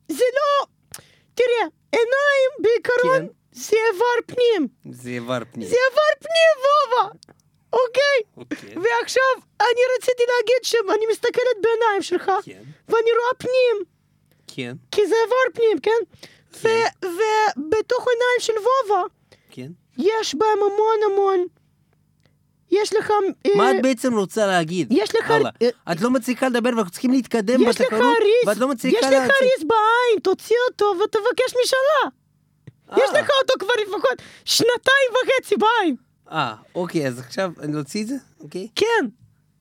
זה 0.08 0.24
לא... 0.34 0.66
תראה, 1.34 1.68
עיניים 1.92 2.50
בעיקרון 2.60 3.18
כן. 3.20 3.26
זה 3.52 3.76
איבר 3.92 4.06
פנים. 4.34 4.68
זה 4.92 5.10
איבר 5.10 5.38
פנים. 5.52 5.68
זה 5.68 5.76
איבר 5.90 6.10
פנים, 6.20 6.54
וובה! 6.64 7.14
אוקיי? 7.72 8.18
אוקיי. 8.36 8.74
ועכשיו, 8.76 9.34
אני 9.60 9.80
רציתי 9.98 10.22
להגיד 10.36 10.62
שאני 10.62 11.06
מסתכלת 11.10 11.56
בעיניים 11.62 12.02
שלך, 12.02 12.32
כן, 12.44 12.62
ואני 12.88 13.10
רואה 13.10 13.34
פנים, 13.38 13.84
כן, 14.46 14.76
כי 14.90 15.06
זה 15.06 15.14
איבר 15.24 15.54
פנים, 15.54 15.78
כן? 15.78 16.02
ו- 16.52 17.06
ובתוך 17.06 18.06
העיניים 18.08 18.40
של 18.40 18.52
וובה, 18.52 19.02
כן. 19.50 19.68
יש 19.98 20.34
בהם 20.34 20.58
המון 20.58 21.12
המון... 21.12 21.46
יש 22.70 22.94
לך... 22.94 23.10
אה, 23.46 23.50
מה 23.56 23.70
את 23.70 23.82
בעצם 23.82 24.14
רוצה 24.14 24.46
להגיד? 24.46 24.88
יש 24.90 25.14
לך... 25.14 25.32
את 25.92 26.00
לא 26.00 26.10
מצליחה 26.10 26.48
לדבר 26.48 26.70
ואנחנו 26.76 26.90
צריכים 26.92 27.10
להתקדם 27.10 27.60
ריס, 27.68 27.80
ואת 28.46 28.56
לא 28.56 28.68
מצליחה 28.68 28.98
יש 28.98 29.04
לך. 29.04 29.30
ריס 29.42 29.64
בעין, 29.66 30.20
תוציא 30.22 30.56
אותו 30.70 30.94
ותבקש 31.04 31.54
משאלה. 31.64 32.10
יש 32.96 33.10
אה, 33.14 33.20
לך 33.20 33.30
אותו 33.42 33.54
כבר 33.58 33.74
לפחות 33.82 34.22
שנתיים 34.44 35.10
וחצי 35.12 35.54
בעין. 35.56 35.96
אה, 36.32 36.54
אוקיי, 36.74 37.08
אז 37.08 37.18
עכשיו 37.18 37.52
אני 37.62 37.76
אוציא 37.76 38.02
את 38.02 38.06
זה? 38.08 38.14
אוקיי. 38.40 38.68
כן, 38.74 39.06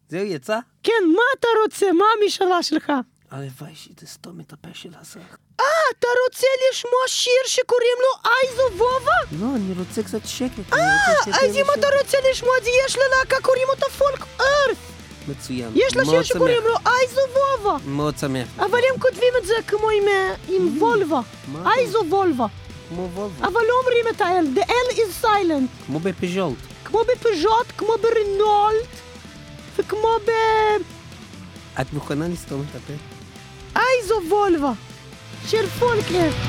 זהו, 0.10 0.26
יצא? 0.26 0.60
כן, 0.84 1.04
מה 1.16 1.22
אתה 1.40 1.48
רוצה? 1.64 1.92
מה 1.92 2.06
המשאלה 2.22 2.64
שלך? 2.64 2.92
הלוואי 3.32 3.76
שתסתום 3.76 4.40
את 4.40 4.54
הפה 4.54 4.68
של 4.74 4.90
הזך. 5.02 5.38
אה, 5.60 5.66
אתה 6.00 6.08
רוצה 6.28 6.48
לשמוע 6.72 7.02
שיר 7.08 7.42
שקוראים 7.46 7.98
לו 8.00 8.32
אייזו 8.32 8.84
וובה? 8.84 9.46
לא, 9.46 9.56
אני 9.56 9.74
רוצה 9.80 10.04
קצת 10.04 10.26
שקט. 10.26 10.74
אה, 10.74 10.80
אז 11.44 11.56
אם 11.56 11.66
אתה 11.80 11.88
רוצה 12.02 12.18
לשמוע 12.32 12.52
את 12.58 12.64
זה, 12.64 12.70
יש 12.86 12.98
ללהקה, 12.98 13.36
קוראים 13.42 13.68
אותה 13.70 13.86
פולק 13.86 14.26
ארת. 14.40 14.78
מצוין. 15.28 15.72
יש 15.76 15.96
לה 15.96 16.06
שיר 16.06 16.24
שקוראים. 16.24 16.64
לו 16.64 16.76
אייזו 16.86 17.22
וובה. 17.62 17.78
מאוד 17.86 18.18
שמח. 18.18 18.48
אבל 18.58 18.80
הם 18.94 19.00
כותבים 19.00 19.34
את 19.42 19.46
זה 19.46 19.54
כמו 19.68 19.90
עם. 19.90 20.04
מה? 21.48 21.74
אייזו 21.74 22.00
וולבה. 22.10 22.46
כמו 22.90 23.10
וולבו. 23.14 23.44
אבל 23.44 23.62
לא 23.68 23.74
אומרים 23.82 24.06
את 24.16 24.22
ה-L, 24.22 24.60
the 24.60 24.70
L 24.70 24.96
is 24.96 25.26
silent. 25.26 25.86
כמו 25.86 26.00
בפז'ולט. 26.00 26.58
כמו 26.86 27.00
בפז'וט, 27.00 27.68
כמו 27.78 27.94
ברנולט, 28.02 28.88
וכמו 29.78 30.08
את 31.82 31.94
מוכנה 31.94 32.28
לסתום 32.28 32.66
את 32.70 32.76
הפה? 32.76 32.94
באייזו 33.74 34.22
וולבה 34.30 34.72
של 35.48 35.68
פולקנר. 35.68 36.47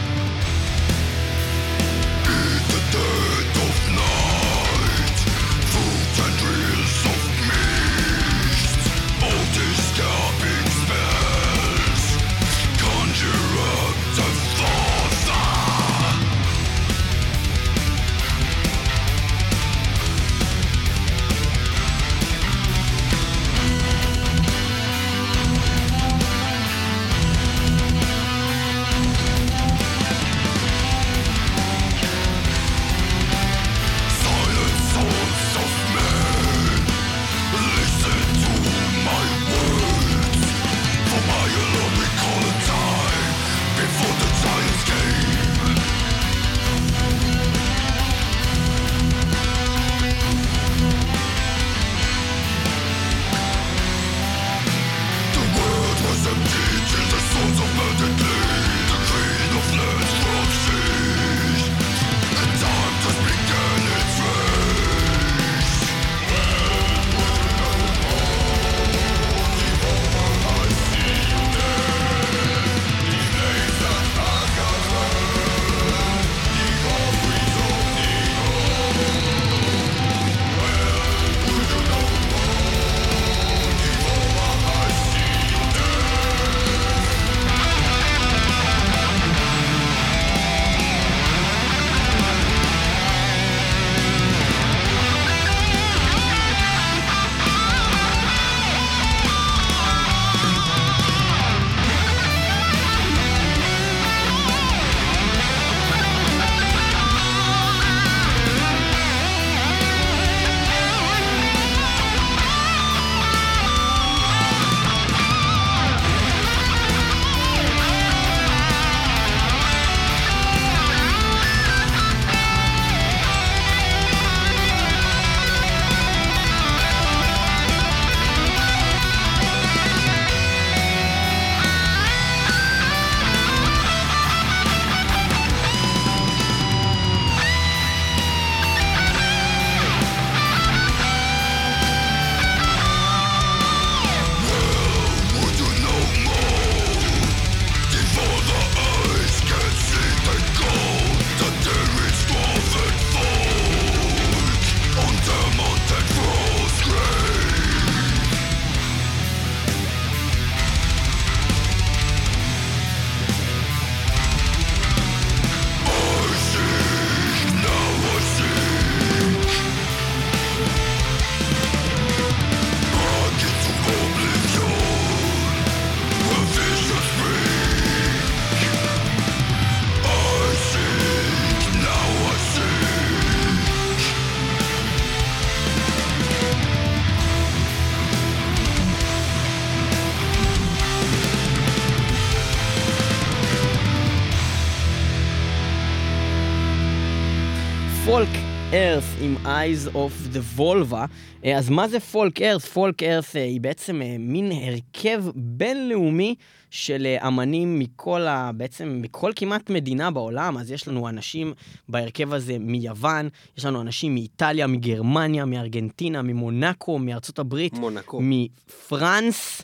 Eyes 199.58 199.94
of 199.94 200.34
the 200.34 200.58
Volva. 200.58 201.06
אה, 201.44 201.58
אז 201.58 201.70
מה 201.70 201.88
זה 201.88 202.00
Folk 202.00 202.42
Earth? 202.42 202.62
Folk 202.62 203.02
Earth 203.02 203.32
היא 203.34 203.60
בעצם 203.60 204.02
אה, 204.02 204.16
מין 204.18 204.52
הרכב 204.52 205.24
בינלאומי 205.34 206.34
של 206.70 207.06
אה, 207.06 207.28
אמנים 207.28 207.78
מכל 207.78 208.26
ה... 208.26 208.50
בעצם 208.52 208.98
מכל 209.02 209.32
כמעט 209.36 209.70
מדינה 209.70 210.10
בעולם. 210.10 210.58
אז 210.58 210.70
יש 210.70 210.88
לנו 210.88 211.08
אנשים 211.08 211.54
בהרכב 211.88 212.32
הזה 212.32 212.56
מיוון, 212.60 213.28
יש 213.58 213.64
לנו 213.64 213.80
אנשים 213.80 214.14
מאיטליה, 214.14 214.66
מגרמניה, 214.66 215.44
מארגנטינה, 215.44 216.22
ממונקו, 216.22 216.98
מארצות 216.98 217.38
הברית, 217.38 217.74
מונקו. 217.74 218.20
מ 218.22 218.40
France, 218.40 219.62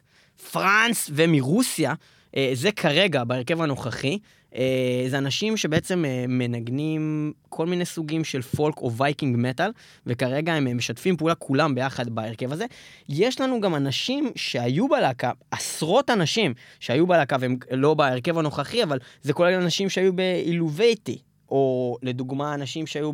France 0.53 1.11
ומרוסיה. 1.15 1.95
זה 2.53 2.73
כרגע 2.73 3.25
בהרכב 3.25 3.61
הנוכחי. 3.61 4.19
אה, 4.57 5.05
זה 5.09 5.19
אנשים 5.19 5.57
שבעצם 5.57 6.05
אה, 6.05 6.25
מנגנים 6.29 7.33
כל 7.49 7.67
מיני 7.67 7.85
סוגים 7.85 8.25
של 8.25 8.43
folk 8.43 8.79
או 8.79 8.93
Viking 8.93 9.37
metal, 9.39 9.71
וכרגע 10.07 10.55
הם 10.55 10.77
משתפים 10.77 11.17
פעולה 11.17 11.35
כולם 11.35 11.75
ביחד 11.75 12.09
בהרכב 12.09 12.53
הזה. 12.53 12.67
יש 13.09 13.41
לנו 13.41 13.61
גם 13.61 13.75
אנשים 13.75 14.31
שהיו 14.37 14.89
בלהקה, 14.89 15.31
עשרות 15.51 16.11
אנשים 16.11 16.55
שהיו 16.81 17.07
בלהקה, 17.07 17.37
והם 17.41 17.57
לא 17.71 17.95
בהרכב 17.95 18.39
הנוכחי, 18.39 18.83
אבל 18.83 18.99
זה 19.23 19.33
כולל 19.33 19.53
אנשים 19.55 19.89
שהיו 19.89 20.13
באילובייטי. 20.13 21.19
או 21.51 21.97
לדוגמה 22.03 22.55
אנשים 22.55 22.87
שהיו 22.87 23.11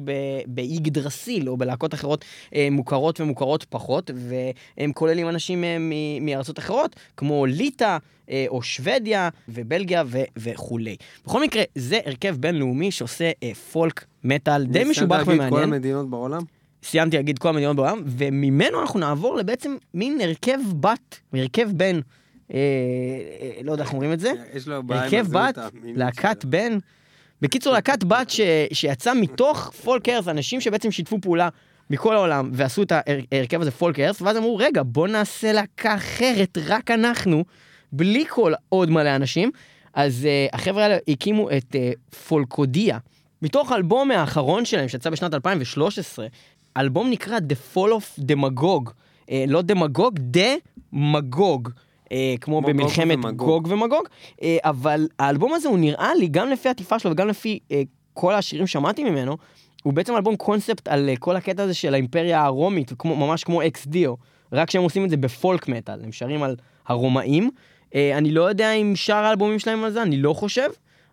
באיגדרסיל 0.46 1.48
או 1.48 1.56
בלהקות 1.56 1.94
אחרות 1.94 2.24
אה, 2.54 2.68
מוכרות 2.70 3.20
ומוכרות 3.20 3.64
פחות, 3.64 4.10
והם 4.14 4.92
כוללים 4.92 5.28
אנשים 5.28 5.64
אה, 5.64 5.76
מארצות 6.20 6.58
אחרות, 6.58 6.96
כמו 7.16 7.46
ליטא 7.46 7.98
אה, 8.30 8.44
או 8.48 8.62
שוודיה 8.62 9.28
ובלגיה 9.48 10.02
ו- 10.06 10.18
וכולי. 10.36 10.96
בכל 11.26 11.42
מקרה, 11.42 11.62
זה 11.74 12.00
הרכב 12.06 12.36
בינלאומי 12.40 12.90
שעושה 12.90 13.30
פולק 13.72 14.04
מטאל 14.24 14.64
די 14.64 14.84
משובח 14.84 15.16
ניסית 15.16 15.28
להגיד 15.28 15.40
כל 15.40 15.46
ומעניין. 15.46 15.72
המדינות 15.72 16.10
בעולם? 16.10 16.42
סיימתי 16.82 17.16
להגיד 17.16 17.38
כל 17.38 17.48
המדינות 17.48 17.76
בעולם, 17.76 18.02
וממנו 18.06 18.80
אנחנו 18.80 19.00
נעבור 19.00 19.36
לבעצם 19.36 19.76
מין 19.94 20.20
הרכב 20.20 20.58
בת, 20.80 21.20
הרכב 21.32 21.70
בן, 21.72 22.00
אה, 22.54 22.58
אה, 23.40 23.62
לא 23.62 23.72
יודע 23.72 23.84
איך 23.84 23.92
אומרים 23.92 24.12
את 24.12 24.20
זה, 24.20 24.32
הרכב 24.88 25.26
בת, 25.30 25.58
להקת 25.84 26.42
שלו. 26.42 26.50
בן. 26.50 26.78
בקיצור, 27.42 27.72
להקת 27.72 28.04
בת 28.04 28.30
ש... 28.30 28.40
שיצאה 28.72 29.14
מתוך 29.14 29.72
פולק 29.84 30.08
ארס, 30.08 30.28
אנשים 30.28 30.60
שבעצם 30.60 30.90
שיתפו 30.90 31.18
פעולה 31.22 31.48
מכל 31.90 32.14
העולם 32.14 32.50
ועשו 32.52 32.82
את 32.82 32.92
ההר- 32.92 33.20
ההרכב 33.32 33.60
הזה 33.60 33.70
פולק 33.70 34.00
ארס, 34.00 34.22
ואז 34.22 34.36
אמרו, 34.36 34.56
רגע, 34.56 34.82
בוא 34.86 35.08
נעשה 35.08 35.52
להקה 35.52 35.94
אחרת, 35.94 36.58
רק 36.66 36.90
אנחנו, 36.90 37.44
בלי 37.92 38.24
כל 38.28 38.52
עוד 38.68 38.90
מלא 38.90 39.16
אנשים. 39.16 39.50
אז 39.94 40.26
אה, 40.26 40.54
החבר'ה 40.56 40.82
האלה 40.82 40.96
הקימו 41.08 41.50
את 41.50 41.74
אה, 41.74 42.16
Folkodia, 42.28 42.98
מתוך 43.42 43.72
האלבום 43.72 44.10
האחרון 44.10 44.64
שלהם, 44.64 44.88
שיצא 44.88 45.10
בשנת 45.10 45.34
2013, 45.34 46.26
אלבום 46.76 47.10
נקרא 47.10 47.38
The 47.38 47.76
Fall 47.76 47.88
of 47.90 48.22
the 48.22 48.45
Magog. 48.45 48.90
אה, 48.90 49.30
לא 49.48 49.62
דמגוג, 49.62 50.18
the 50.18 50.68
Magog. 50.68 51.68
אה, 52.10 52.12
כמו 52.40 52.60
במלחמת 52.60 53.18
גוג 53.18 53.26
ומגוג. 53.26 53.48
גוג 53.48 53.66
ומגוג, 53.70 54.08
אה, 54.42 54.56
אבל 54.64 55.08
האלבום 55.18 55.54
הזה 55.54 55.68
הוא 55.68 55.78
נראה 55.78 56.14
לי, 56.14 56.28
גם 56.28 56.50
לפי 56.50 56.68
העטיפה 56.68 56.98
שלו 56.98 57.10
וגם 57.10 57.28
לפי 57.28 57.58
אה, 57.72 57.82
כל 58.14 58.34
השירים 58.34 58.66
שמעתי 58.66 59.04
ממנו, 59.04 59.36
הוא 59.82 59.92
בעצם 59.92 60.16
אלבום 60.16 60.36
קונספט 60.36 60.88
על 60.88 61.08
אה, 61.08 61.16
כל 61.16 61.36
הקטע 61.36 61.62
הזה 61.62 61.74
של 61.74 61.94
האימפריה 61.94 62.44
הרומית, 62.44 62.92
כמו, 62.98 63.16
ממש 63.16 63.44
כמו 63.44 63.66
Ex 63.66 63.86
Deo, 63.86 64.14
רק 64.52 64.70
שהם 64.70 64.82
עושים 64.82 65.04
את 65.04 65.10
זה 65.10 65.16
ב 65.16 65.27
folk 65.27 65.68
metal, 65.68 66.00
הם 66.04 66.12
שרים 66.12 66.42
על 66.42 66.56
הרומאים. 66.86 67.50
אה, 67.94 68.18
אני 68.18 68.30
לא 68.30 68.48
יודע 68.48 68.72
אם 68.72 68.96
שאר 68.96 69.24
האלבומים 69.24 69.58
שלהם 69.58 69.84
על 69.84 69.90
זה, 69.90 70.02
אני 70.02 70.16
לא 70.16 70.32
חושב, 70.32 70.68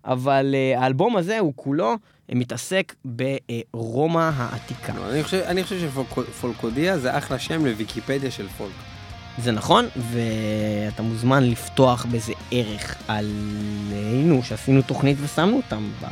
אבל 0.06 0.56
אה, 0.56 0.80
האלבום 0.82 1.18
הזה 1.18 1.40
הוא 1.40 1.54
כולו 1.56 1.88
אה, 1.90 1.96
מתעסק 2.36 2.96
ברומא 3.06 4.30
העתיקה. 4.36 4.94
אני 5.10 5.24
חושב- 5.24 5.44
אני 5.46 5.64
חושב 5.64 5.90
שפולקודיה 6.32 6.98
זה 6.98 7.18
אחלה 7.18 7.40
שם 7.40 7.66
לוויקיפדיה 7.66 8.32
של 8.32 8.48
פולק. 8.48 8.97
זה 9.38 9.52
נכון, 9.52 9.86
ואתה 9.96 11.04
מוזמן 11.04 11.44
לפתוח 11.44 12.06
בזה 12.12 12.34
ערך 12.52 12.96
עלינו, 13.08 14.44
שעשינו 14.44 14.82
תוכנית 14.82 15.18
ושמנו 15.22 15.58
אותם 15.58 15.90
בה. 16.02 16.08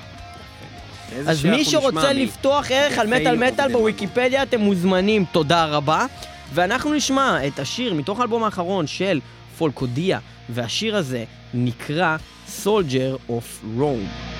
אז 1.28 1.46
מי 1.46 1.66
שרוצה 1.66 2.14
לפתוח 2.14 2.72
ערך 2.72 2.98
על 2.98 3.08
מטאל 3.08 3.38
מטאל. 3.48 3.72
בוויקיפדיה, 3.72 4.44
אתם 4.44 4.60
מוזמנים, 4.60 5.26
תודה 5.32 5.66
רבה. 5.66 6.06
ואנחנו 6.54 6.94
נשמע 6.94 7.48
את 7.48 7.60
השיר 7.60 7.94
מתוך 7.94 8.20
האלבום 8.20 8.44
האחרון 8.44 8.88
של 8.88 9.20
פולקודיה, 9.58 10.20
והשיר 10.50 10.96
הזה 10.96 11.24
נקרא 11.54 12.18
Soldier 12.64 13.30
of 13.30 13.80
Rome. 13.80 14.35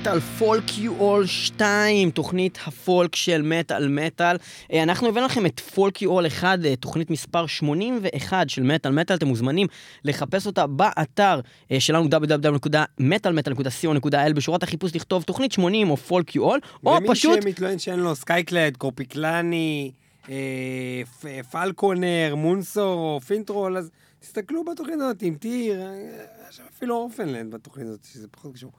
מטאל 0.00 0.20
Folk 0.20 0.78
You 0.78 0.98
All 0.98 1.26
2, 1.26 2.10
תוכנית 2.10 2.58
הפולק 2.66 3.16
של 3.16 3.42
מטאל 3.42 3.88
מטאל. 3.88 4.36
אה, 4.72 4.82
אנחנו 4.82 5.08
הבאנו 5.08 5.26
לכם 5.26 5.46
את 5.46 5.60
Folk 5.60 6.02
You 6.02 6.10
All 6.10 6.26
1, 6.26 6.58
אה, 6.64 6.76
תוכנית 6.76 7.10
מספר 7.10 7.46
81 7.46 8.50
של 8.50 8.62
מטאל 8.62 8.92
מטאל, 8.92 9.16
אתם 9.16 9.26
מוזמנים 9.26 9.66
לחפש 10.04 10.46
אותה 10.46 10.66
באתר 10.66 11.40
אה, 11.72 11.80
שלנו 11.80 12.08
www.metalmetal.co.il 12.08 14.32
בשורת 14.34 14.62
החיפוש 14.62 14.96
לכתוב 14.96 15.22
תוכנית 15.22 15.52
80 15.52 15.90
או 15.90 15.96
Folk 15.96 16.36
You 16.36 16.44
All, 16.44 16.60
או 16.86 16.98
פשוט... 17.08 17.32
ומי 17.32 17.42
שמתלונן 17.42 17.78
שאין 17.78 18.00
לו 18.00 18.14
Skyclad, 18.14 18.76
Korpiklaani, 18.76 19.90
פ- 21.20 21.42
Falconer, 21.50 22.34
Moonsorrow 22.36 23.00
או 23.00 23.20
Finntroll, 23.20 23.76
אז 23.76 23.90
תסתכלו 24.20 24.64
בתוכנית 24.64 25.00
הזאת 25.00 25.22
אה, 25.22 25.28
יש 26.50 26.60
אפילו 26.76 26.94
אורפנלנד 26.94 27.54
בתוכנית 27.54 27.86
הזאת, 27.86 28.06
שזה 28.12 28.28
פחות 28.28 28.54
קשור. 28.54 28.72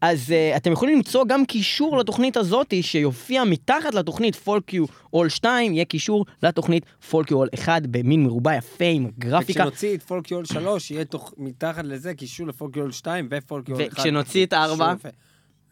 אז 0.00 0.30
uh, 0.30 0.56
אתם 0.56 0.72
יכולים 0.72 0.96
למצוא 0.96 1.24
גם 1.28 1.44
קישור 1.44 1.98
לתוכנית 1.98 2.36
הזאתי, 2.36 2.82
שיופיע 2.82 3.44
מתחת 3.44 3.94
לתוכנית 3.94 4.36
פולקיו 4.36 4.84
אול 5.12 5.28
2, 5.28 5.72
יהיה 5.72 5.84
קישור 5.84 6.26
לתוכנית 6.42 6.84
פולקיו 7.10 7.36
אול 7.36 7.48
1 7.54 7.82
במין 7.86 8.22
מרובע 8.22 8.54
יפה 8.54 8.84
עם 8.84 9.10
גרפיקה. 9.18 9.62
וכשנוציא 9.62 9.96
את 9.96 10.02
פולקיו 10.02 10.36
אול 10.36 10.44
3, 10.44 10.90
יהיה 10.90 11.04
תוך, 11.04 11.34
מתחת 11.38 11.84
לזה 11.84 12.14
קישור 12.14 12.46
לפולקיו 12.46 12.82
אול 12.82 12.92
2 12.92 13.28
ופולקיו 13.30 13.74
אול 13.74 13.84
1. 13.86 13.92
וכשנוציא 13.92 14.46
את 14.46 14.52
4... 14.52 14.94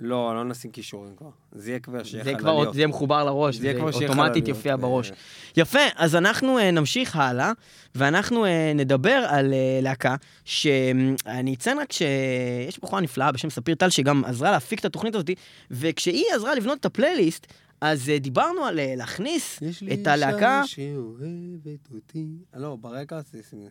לא, 0.01 0.35
לא 0.35 0.45
נשים 0.45 0.71
קישורים 0.71 1.17
כבר. 1.17 1.31
זה 1.53 1.71
יהיה 1.71 1.81
כבר 1.81 2.03
שיהיה 2.05 2.25
זה 2.25 2.31
חלליות. 2.39 2.63
כבר 2.65 2.73
זה 2.73 2.79
יהיה 2.79 2.87
מחובר 2.89 3.25
לראש, 3.25 3.57
זה 3.57 3.63
זה 3.73 3.79
כבר 3.79 3.91
אוטומטית 3.95 4.49
יופיע 4.49 4.73
אה, 4.73 4.77
בראש. 4.77 5.13
יפה, 5.57 5.79
אז 5.97 6.17
אנחנו 6.17 6.59
uh, 6.59 6.63
נמשיך 6.63 7.17
הלאה, 7.17 7.53
ואנחנו 7.95 8.45
uh, 8.45 8.49
נדבר 8.75 9.25
על 9.29 9.51
uh, 9.53 9.83
להקה, 9.85 10.17
שאני 10.45 11.55
אציין 11.55 11.79
רק 11.79 11.93
שיש 11.93 12.79
בחורה 12.83 13.01
נפלאה 13.01 13.33
בשם 13.33 13.51
ספיר 13.51 13.75
טל, 13.75 13.91
שגם 13.91 14.25
עזרה 14.25 14.51
להפיק 14.51 14.81
את 14.81 14.85
התוכנית 14.85 15.15
הזאת, 15.15 15.31
וכשהיא 15.71 16.25
עזרה 16.35 16.55
לבנות 16.55 16.81
את 16.81 16.85
הפלייליסט, 16.87 17.47
אז 17.81 18.13
דיברנו 18.21 18.65
על 18.65 18.81
להכניס 18.97 19.59
יש 19.63 19.83
לי 19.83 19.95
את 19.95 20.07
הלהקה... 20.07 20.61
אישה 20.63 20.75
שאוהבת 20.77 21.89
אותי. 21.95 22.27
אה, 22.55 22.61
לא, 22.61 22.77
ברקע 22.81 23.19
עשיתי 23.19 23.39
את 23.39 23.61
זה. 23.61 23.69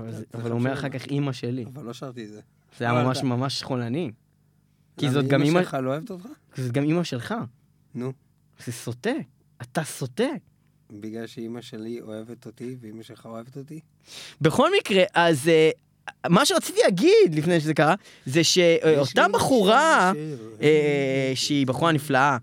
אבל 0.00 0.10
זה- 0.10 0.16
זה 0.18 0.24
אבל 0.34 0.50
הוא 0.50 0.58
אומר. 0.58 0.72
אחר 0.72 0.88
כך 0.88 1.04
אימא 1.06 1.32
שלי. 1.32 1.64
אבל 1.74 1.84
לא 1.84 1.92
שרתי 1.92 2.24
את 2.24 2.28
זה. 2.28 2.40
זה 2.78 2.84
היה 2.84 2.94
לא, 2.94 3.02
ממש 3.08 3.22
ממש 3.22 3.62
חולני. 3.62 4.10
כי 5.00 5.10
זאת 5.10 5.26
גם 5.26 5.40
אמא 5.40 5.48
אימא... 5.48 5.62
שלך 5.62 5.76
לא 5.82 5.90
אוהבת 5.90 6.10
אותך? 6.10 6.26
זאת 6.56 6.72
גם 6.72 6.84
אימא 6.84 7.04
שלך. 7.04 7.34
נו. 7.94 8.12
זה 8.64 8.72
סוטה. 8.72 9.10
אתה 9.62 9.84
סוטה. 9.84 10.28
בגלל 10.90 11.26
שאימא 11.26 11.60
שלי 11.60 12.00
אוהבת 12.00 12.46
אותי 12.46 12.76
ואימא 12.80 13.02
שלך 13.02 13.26
אוהבת 13.26 13.56
אותי? 13.56 13.80
בכל 14.40 14.70
מקרה, 14.78 15.04
אז 15.14 15.48
אה, 15.48 15.70
מה 16.28 16.46
שרציתי 16.46 16.80
להגיד 16.84 17.34
לפני 17.34 17.60
שזה 17.60 17.74
קרה, 17.74 17.94
זה 18.26 18.44
שאותה 18.44 19.26
בחורה, 19.32 20.12
אה, 20.62 21.32
שהיא 21.34 21.66
בחורה 21.66 21.92
נפלאה, 21.92 22.36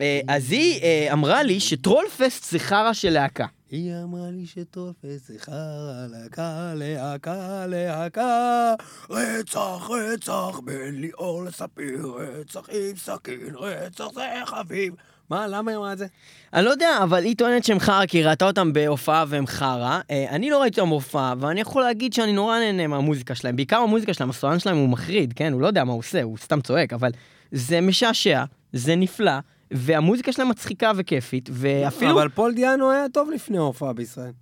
אה, 0.00 0.20
אז 0.28 0.52
היא 0.52 0.82
אה, 0.82 1.12
אמרה 1.12 1.42
לי 1.42 1.60
שטרולפסט 1.60 2.50
זה 2.50 2.58
חרא 2.58 2.92
של 2.92 3.10
להקה. 3.10 3.46
היא 3.70 3.92
אמרה 4.02 4.30
לי 4.30 4.46
שטופס 4.46 5.28
זה 5.28 5.38
חרא, 5.38 6.06
להקה, 6.10 6.72
להקה, 6.76 7.66
להקה, 7.66 8.74
רצח, 9.10 9.90
רצח, 9.90 10.60
בין 10.64 11.00
ליאור 11.00 11.44
לספיר, 11.44 12.06
רצח 12.06 12.68
עם 12.70 12.96
סכין, 12.96 13.54
רצח 13.54 14.04
זה 14.14 14.22
חביב. 14.44 14.94
מה, 15.30 15.46
למה 15.46 15.70
היא 15.70 15.78
אמרה 15.78 15.92
את 15.92 15.98
זה? 15.98 16.06
אני 16.54 16.64
לא 16.64 16.70
יודע, 16.70 16.98
אבל 17.02 17.24
היא 17.24 17.36
טוענת 17.36 17.64
שהם 17.64 17.78
חרא 17.78 18.06
כי 18.06 18.18
היא 18.18 18.26
ראתה 18.26 18.46
אותם 18.46 18.72
בהופעה 18.72 19.24
והם 19.28 19.46
חרא. 19.46 20.00
אה, 20.10 20.26
אני 20.30 20.50
לא 20.50 20.60
ראיתי 20.60 20.80
אותם 20.80 20.90
בהופעה, 20.90 21.34
ואני 21.38 21.60
יכול 21.60 21.82
להגיד 21.82 22.12
שאני 22.12 22.32
נורא 22.32 22.58
נהנה 22.58 22.86
מהמוזיקה 22.86 23.34
שלהם. 23.34 23.56
בעיקר 23.56 23.78
המוזיקה 23.78 24.14
שלהם, 24.14 24.30
הסולן 24.30 24.58
שלהם 24.58 24.76
הוא 24.76 24.88
מחריד, 24.88 25.32
כן? 25.36 25.52
הוא 25.52 25.60
לא 25.60 25.66
יודע 25.66 25.84
מה 25.84 25.92
הוא 25.92 25.98
עושה, 25.98 26.22
הוא 26.22 26.38
סתם 26.38 26.60
צועק, 26.60 26.92
אבל 26.92 27.10
זה 27.52 27.80
משעשע, 27.80 28.44
זה 28.72 28.96
נפלא, 28.96 29.38
והמוזיקה 29.70 30.32
שלהם 30.32 30.48
מצחיקה 30.48 30.92
וכיפית, 30.96 31.48
ואפילו... 31.52 32.12
אבל 32.12 32.28
פול 32.28 32.54
דיאנו 32.54 32.90
היה 32.90 33.08
טוב 33.08 33.30
לפני 33.30 33.58
ההופעה 33.58 33.92
בישראל. 33.92 34.32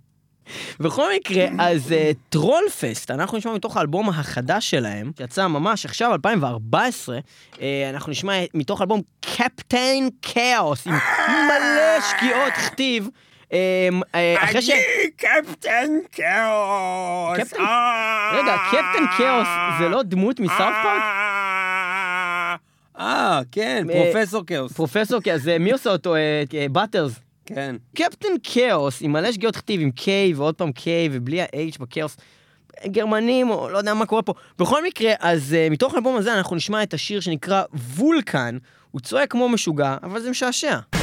בכל 0.79 1.07
מקרה, 1.15 1.47
אז 1.59 1.91
uh, 1.91 2.15
טרולפסט, 2.29 3.11
אנחנו 3.11 3.37
נשמע 3.37 3.53
מתוך 3.53 3.77
האלבום 3.77 4.09
החדש 4.09 4.69
שלהם, 4.69 5.11
שיצא 5.17 5.47
ממש 5.47 5.85
עכשיו, 5.85 6.13
2014, 6.13 7.19
uh, 7.53 7.59
אנחנו 7.89 8.11
נשמע 8.11 8.33
מתוך 8.53 8.81
האלבום 8.81 9.01
קפטיין 9.21 10.09
כאוס, 10.21 10.87
עם 10.87 10.93
מלא 11.47 12.01
שגיאות 12.01 12.53
כתיב. 12.53 13.07
Uh, 13.47 13.53
אחרי 14.37 14.61
ש... 14.61 14.69
קפטן 15.17 15.89
כאוס! 16.11 17.53
רגע, 18.33 18.57
קפטן 18.71 19.05
כאוס 19.17 19.47
זה 19.79 19.89
לא 19.89 20.03
דמות 20.03 20.39
מסאוף 20.39 20.59
פארק? 20.83 21.03
אה, 22.99 23.41
כן, 23.51 23.87
אה, 23.89 24.11
פרופסור 24.13 24.43
כאוס. 24.47 24.71
פרופסור, 24.71 25.19
אה, 25.47 25.57
מי 25.59 25.71
עושה 25.71 25.91
אותו? 25.91 26.15
באטרס. 26.71 27.19
כן. 27.45 27.75
קפטן 27.95 28.27
כאוס, 28.43 29.01
עם 29.01 29.11
מלא 29.11 29.31
שגיאות 29.31 29.55
כתיב, 29.55 29.81
עם 29.81 29.91
K 29.97 30.07
ועוד 30.35 30.55
פעם 30.55 30.71
K 30.79 30.83
ובלי 31.11 31.41
ה-H 31.41 31.79
בכאוס. 31.79 32.17
גרמנים, 32.85 33.49
או 33.49 33.69
לא 33.69 33.77
יודע 33.77 33.93
מה 33.93 34.05
קורה 34.05 34.21
פה. 34.21 34.33
בכל 34.59 34.83
מקרה, 34.83 35.13
אז 35.19 35.55
uh, 35.55 35.71
מתוך 35.73 35.93
האלבום 35.93 36.17
הזה 36.17 36.33
אנחנו 36.33 36.55
נשמע 36.55 36.83
את 36.83 36.93
השיר 36.93 37.19
שנקרא 37.19 37.63
וולקן. 37.73 38.57
הוא 38.91 39.01
צועק 39.01 39.31
כמו 39.31 39.49
משוגע, 39.49 39.97
אבל 40.03 40.21
זה 40.21 40.29
משעשע. 40.29 40.98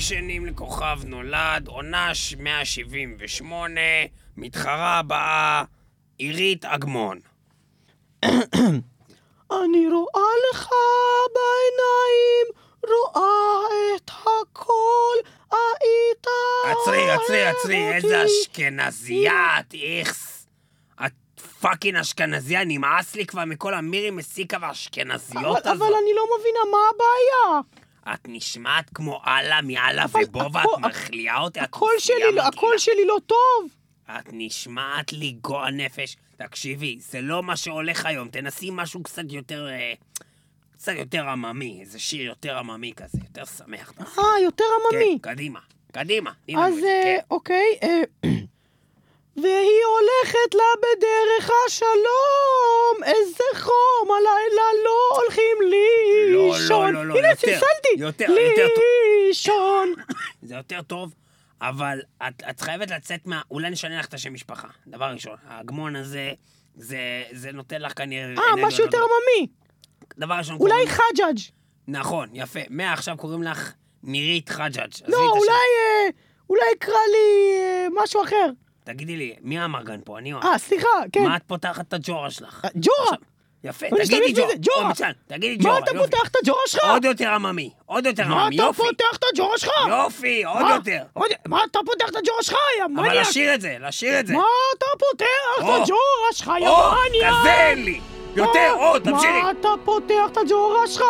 אודישנים 0.00 0.46
לכוכב 0.46 0.98
נולד, 1.04 1.68
עונה 1.68 2.12
178, 2.38 3.80
מתחרה 4.36 4.98
הבאה, 4.98 5.64
עירית 6.18 6.64
אגמון. 6.64 7.18
אני 8.24 9.86
רואה 9.92 10.30
לך 10.50 10.68
בעיניים, 11.34 12.46
רואה 12.82 13.96
את 13.96 14.10
הכל, 14.10 15.16
היית... 15.50 16.26
עצרי, 16.64 17.10
עצרי, 17.10 17.46
עצרי, 17.46 17.94
איזה. 17.94 18.24
אשכנזייה, 18.24 19.60
את 19.60 19.74
איכס. 19.74 20.46
את 21.06 21.12
fucking 21.60 21.96
אשכנזייה, 21.96 22.64
נמאס 22.64 23.14
לי 23.14 23.26
כבר 23.26 23.44
מכל 23.44 23.74
המירי 23.74 24.10
מסיקה 24.10 24.56
והאשכנזיות 24.60 25.56
הזאת. 25.56 25.66
אבל 25.66 25.92
אני 26.02 26.12
לא 26.16 26.24
מבינה, 26.38 26.60
מה 26.70 26.78
הבעיה? 26.94 27.60
את 28.14 28.20
נשמעת 28.28 28.90
כמו 28.94 29.20
אללה 29.26 29.60
מאללה 29.62 30.04
אבל 30.04 30.20
ובובה, 30.24 30.60
הקול- 30.60 30.74
את 30.74 30.90
מחליאה 30.90 31.38
אותי, 31.40 31.60
את 31.60 31.64
שלי, 31.98 32.14
לא-. 32.34 32.42
הקול 32.42 32.78
שלי 32.78 33.04
לא 33.06 33.16
טוב. 33.26 33.70
את 34.18 34.28
נשמעת 34.32 35.12
לי 35.12 35.32
גועל 35.32 35.74
נפש. 35.74 36.16
תקשיבי, 36.36 36.98
זה 37.00 37.20
לא 37.20 37.42
מה 37.42 37.56
שהולך 37.56 38.06
היום, 38.06 38.28
תנסי 38.28 38.68
משהו 38.72 39.02
קצת 39.02 39.22
יותר... 39.30 39.68
אה, 39.68 39.92
קצת 40.72 40.92
יותר 40.96 41.28
עממי, 41.28 41.78
איזה 41.80 41.98
שיר 41.98 42.22
יותר 42.22 42.58
עממי 42.58 42.92
כזה, 42.96 43.18
יותר 43.24 43.44
שמח. 43.44 43.92
אה, 44.18 44.24
יותר 44.44 44.64
עממי. 44.92 45.18
כן, 45.22 45.30
קדימה, 45.30 45.60
קדימה. 45.92 46.32
אז 46.58 46.74
אה, 46.74 47.02
כן. 47.04 47.18
אוקיי. 47.30 47.64
אה, 47.82 48.00
והיא 49.36 49.80
הולכת 49.98 50.54
לה 50.54 50.64
בדרך 50.78 51.50
השלום, 51.66 53.04
איזה 53.04 53.44
חום, 53.60 54.08
הלילה 54.16 54.62
לא 54.84 55.16
הולכים 55.22 55.56
לא, 55.62 56.52
לישון. 56.52 56.94
לא, 56.94 57.06
לא, 57.06 57.14
הנה, 57.18 57.28
יותר, 57.28 57.40
צלצלתי. 57.40 57.88
יותר, 57.98 58.24
יותר 58.30 58.68
טוב. 58.74 58.84
לישון. 59.26 59.94
זה 60.42 60.54
יותר 60.54 60.82
טוב, 60.82 61.14
אבל 61.60 62.00
את, 62.28 62.42
את 62.50 62.60
חייבת 62.60 62.90
לצאת 62.90 63.26
מה... 63.26 63.40
אולי 63.50 63.70
נשנה 63.70 63.98
לך 63.98 64.06
את 64.06 64.14
השם 64.14 64.34
משפחה. 64.34 64.68
דבר 64.86 65.04
ראשון, 65.04 65.36
ההגמון 65.46 65.96
הזה, 65.96 66.32
זה, 66.74 66.98
זה 67.32 67.52
נותן 67.52 67.82
לך 67.82 67.92
כנראה... 67.96 68.42
אה, 68.42 68.56
משהו 68.66 68.84
יותר 68.84 68.98
לא. 68.98 69.04
עממי. 69.06 69.46
דבר 70.18 70.34
ראשון... 70.34 70.56
אולי 70.60 70.72
קוראים- 70.72 70.88
חג'אג'. 70.88 71.38
נכון, 71.88 72.28
יפה. 72.32 72.60
מעכשיו 72.70 73.16
קוראים 73.16 73.42
לך 73.42 73.72
נירית 74.02 74.48
חג'אג'. 74.48 74.90
לא. 75.08 75.18
אולי... 75.30 75.50
אה, 75.50 76.08
אולי 76.50 76.62
יקרא 76.72 76.94
לי 77.12 77.58
אה, 77.60 77.86
משהו 78.02 78.22
אחר. 78.22 78.50
תגידי 78.84 79.16
לי, 79.16 79.34
מי 79.40 79.58
האמרגן 79.58 80.00
פה? 80.04 80.18
אני 80.18 80.32
או... 80.32 80.38
אה, 80.42 80.58
סליחה, 80.58 80.88
כן. 81.12 81.22
מה 81.22 81.36
את 81.36 81.42
פותחת 81.46 81.88
את 81.88 81.92
הג'ורה 81.94 82.30
שלך? 82.30 82.64
אה, 82.64 82.70
ג'ורה. 82.74 83.16
יפה, 83.64 83.86
תגידי 83.90 84.32
ג'ורה. 84.32 84.54
ג'ורה. 84.60 84.88
או, 84.88 85.12
תגידי 85.26 85.56
ג'ורה. 85.56 85.72
מה 85.74 85.78
אתה. 85.84 85.90
פותח 85.98 86.28
את 86.28 86.36
הג'ורה 86.42 86.60
שלך? 86.66 86.84
עוד 86.84 87.04
יותר 87.04 87.28
עממי, 87.28 87.70
עוד 87.86 88.06
יותר 88.06 88.28
מה 88.28 88.42
עממי, 88.44 88.56
אתה 88.56 88.64
יופי. 88.64 88.82
פותח 88.82 89.16
את 89.18 89.24
הג'ורה 89.32 89.58
שלך? 89.58 89.70
יופי, 89.88 90.44
עוד 90.44 90.62
מה? 90.62 90.74
יותר. 90.74 91.02
מה 91.48 91.60
אתה 91.70 91.78
פותח 91.86 92.08
את 92.08 92.16
הג'ורה 92.16 92.42
שלך, 92.42 92.56
יא 92.78 92.84
אבל 92.84 92.92
מניאק? 92.92 93.14
לשיר 93.14 93.54
את 93.54 93.60
זה, 93.60 93.76
לשיר 93.80 94.20
את 94.20 94.26
זה. 94.26 94.34
מה 94.34 94.44
אתה 94.78 94.86
פותח 94.98 95.26
את 95.58 95.62
או, 95.62 95.74
הג'ורה 95.74 96.32
שלך, 96.32 96.52
יא 96.60 96.68
או, 96.68 96.90
מניאק? 97.08 97.34
כזה 97.40 97.54
אין 97.54 97.84
לי. 97.84 98.00
יותר, 98.36 98.74
מה- 98.76 98.82
עוד, 98.82 99.02
תמשיכי. 99.02 99.42
מה 99.42 99.50
אתה 99.50 99.68
פותח 99.84 100.28
את 100.32 100.36
הג'ורה 100.36 100.86
שלך, 100.86 101.04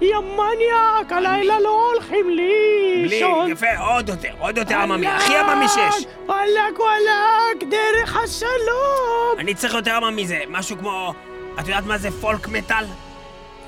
יא 0.00 0.16
מניאק? 0.18 1.12
הלילה 1.12 1.60
לא 1.60 1.90
הולכים 1.94 2.26
בלי, 2.26 3.06
לישון. 3.08 3.50
יפה, 3.50 3.66
עוד 3.78 4.08
יותר, 4.08 4.28
עוד 4.38 4.58
יותר 4.58 4.78
עממי, 4.78 5.06
הכי 5.08 5.36
עממי 5.36 5.68
שיש. 5.68 6.04
וואלכ 6.26 6.78
וואלכ, 6.78 7.62
דרך 7.70 8.16
השלום. 8.24 9.38
אני 9.38 9.54
צריך 9.54 9.74
יותר 9.74 9.94
עממי 9.96 10.22
מזה, 10.22 10.38
משהו 10.48 10.78
כמו... 10.78 11.14
את 11.60 11.68
יודעת 11.68 11.84
מה 11.86 11.98
זה 11.98 12.08
פולק 12.20 12.48
מטאל? 12.48 12.84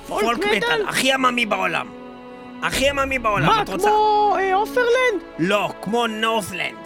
פולק 0.08 0.46
מטאל? 0.46 0.88
הכי 0.88 1.12
עממי 1.12 1.46
בעולם. 1.46 1.86
הכי 2.62 2.88
עממי 2.88 3.18
בעולם. 3.18 3.46
מה, 3.46 3.62
את 3.62 3.68
רוצה... 3.68 3.88
כמו 3.88 4.36
אה, 4.38 4.54
עופרלנד? 4.54 5.22
לא, 5.38 5.70
כמו 5.82 6.06
נורת'לנד. 6.06 6.76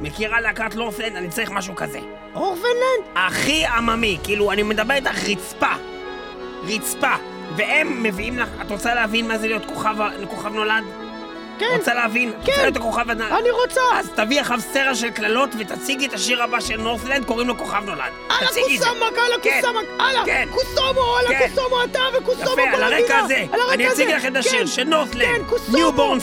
מכירה 0.00 0.40
להקת 0.40 0.74
נורת'לנד? 0.74 1.16
אני 1.16 1.28
צריך 1.28 1.50
משהו 1.50 1.76
כזה. 1.76 1.98
אורפנלנד? 2.34 3.04
הכי 3.14 3.66
עממי, 3.66 4.18
כאילו, 4.24 4.52
אני 4.52 4.62
מדבר 4.62 4.94
איתך 4.94 5.28
רצפה. 5.28 5.72
רצפה. 6.62 7.14
והם 7.56 8.02
מביאים 8.02 8.38
לך, 8.38 8.48
את 8.60 8.70
רוצה 8.70 8.94
להבין 8.94 9.28
מה 9.28 9.38
זה 9.38 9.48
להיות 9.48 9.64
כוכב, 9.64 9.94
כוכב 10.30 10.52
נולד? 10.54 10.84
כן, 11.60 11.76
רוצה 11.76 11.94
להבין? 11.94 12.32
כן. 12.32 12.50
רוצה 12.52 12.62
להיות 12.62 12.76
הכוכב 12.76 13.10
הנולד? 13.10 13.32
אני 13.32 13.50
רוצה. 13.50 13.80
אז 13.94 14.10
תביא 14.14 14.40
אחריו 14.40 14.60
סרט 14.72 14.96
של 14.96 15.10
קללות 15.10 15.50
ותציגי 15.58 16.06
את 16.06 16.12
השיר 16.12 16.42
הבא 16.42 16.60
של 16.60 16.76
נורת'לנד, 16.80 17.24
קוראים 17.24 17.48
לו 17.48 17.58
כוכב 17.58 17.82
נולד. 17.84 18.00
תציגי 18.46 18.76
את 18.76 18.82
זה. 18.82 18.86
הקוסמק, 18.88 19.18
על 19.18 19.40
כן, 19.42 19.60
הקוסמק, 19.62 19.86
הלאה, 19.98 20.24
כן. 20.24 20.48
קוסומו, 20.52 21.14
כן. 21.28 21.34
הקוסומו 21.50 21.84
אתה 21.84 22.00
וקוסומו 22.18 22.42
יפה, 22.62 22.76
כל 22.76 22.82
המדינה. 22.82 23.18
הזה, 23.18 23.34
על 23.52 23.60
הרקע 23.60 23.74
אני 23.74 23.88
אציג 23.88 24.06
הזה. 24.08 24.16
לכם 24.16 24.32
את 24.32 24.36
השיר 24.36 24.58
כן, 24.60 24.66
של 24.66 24.84
נורת'לנד, 24.84 25.46
קוסומו, 25.48 25.76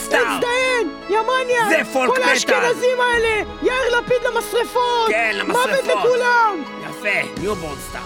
Star. 0.08 0.12
להזדיין, 0.12 0.90
יא 1.10 1.18
מניאק. 1.20 1.68
זה 1.86 1.92
פולק 1.92 2.08
כל 2.10 2.20
מטאל. 2.20 2.28
האשכנזים 2.28 2.98
האלה, 3.00 3.28
יאיר 3.62 3.98
לפיד 4.00 4.22
למשרפות. 4.26 5.08
כן, 5.08 5.36
מוות 5.46 5.66
למשרפות. 5.66 6.04
לכולם. 6.04 6.62
יפה, 6.90 7.40
ניובורן 7.40 7.74
סטאר. 7.90 8.00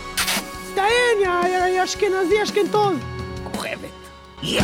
הזדיין, 0.62 1.18
יא- 1.20 1.84
אשכנזי, 1.84 2.42
אשכנתוז. 2.42 2.94
כוכבת. 3.52 3.78
מטאל 4.42 4.62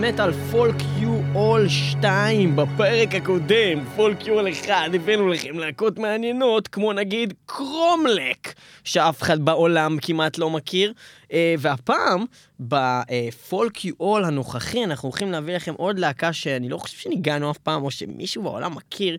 מטאל 0.00 0.32
פולק 0.32 0.74
יו 0.98 1.20
אול 1.34 1.68
2 1.68 2.56
בפרק 2.56 3.14
הקודם, 3.14 3.84
פולק 3.96 4.26
יו 4.26 4.34
אול 4.34 4.52
1, 4.52 4.74
הבאנו 4.94 5.28
לכם 5.28 5.58
להקות 5.58 5.98
מעניינות 5.98 6.68
כמו 6.68 6.92
נגיד 6.92 7.34
קרומלק, 7.46 8.54
שאף 8.84 9.22
אחד 9.22 9.44
בעולם 9.44 9.96
כמעט 10.02 10.38
לא 10.38 10.50
מכיר, 10.50 10.92
אה, 11.32 11.54
והפעם 11.58 12.24
בפולק 12.60 13.84
יו 13.84 13.94
אול 14.00 14.24
הנוכחי 14.24 14.84
אנחנו 14.84 15.08
הולכים 15.08 15.32
להביא 15.32 15.56
לכם 15.56 15.74
עוד 15.76 15.98
להקה 15.98 16.32
שאני 16.32 16.68
לא 16.68 16.78
חושב 16.78 16.98
שניגענו 16.98 17.50
אף 17.50 17.58
פעם 17.58 17.84
או 17.84 17.90
שמישהו 17.90 18.42
בעולם 18.42 18.74
מכיר, 18.74 19.16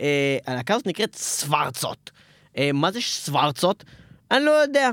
אה, 0.00 0.38
הלהקה 0.46 0.74
הזאת 0.74 0.86
נקראת 0.86 1.14
סוורצות. 1.14 2.10
אה, 2.58 2.70
מה 2.74 2.92
זה 2.92 3.00
סוורצות? 3.00 3.84
אני 4.30 4.44
לא 4.44 4.50
יודע. 4.50 4.90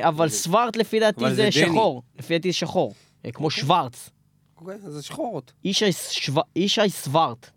אבל 0.00 0.28
סווארט 0.28 0.76
לפי 0.76 1.00
דעתי 1.00 1.34
זה. 1.34 1.52
שחור. 1.52 2.02
לפי 2.18 2.34
דעתי 2.34 2.52
זה 2.52 2.58
שחור. 2.58 2.94
כמו 3.32 3.50
שוורץ. 3.50 4.10
אוקיי, 4.60 4.74
אז 4.86 4.92
זה 4.92 5.02
שחורות. 5.02 5.52
ישי 5.64 5.92
שו- 5.92 6.32
ישי 6.56 6.88
סווארט. 6.90 7.50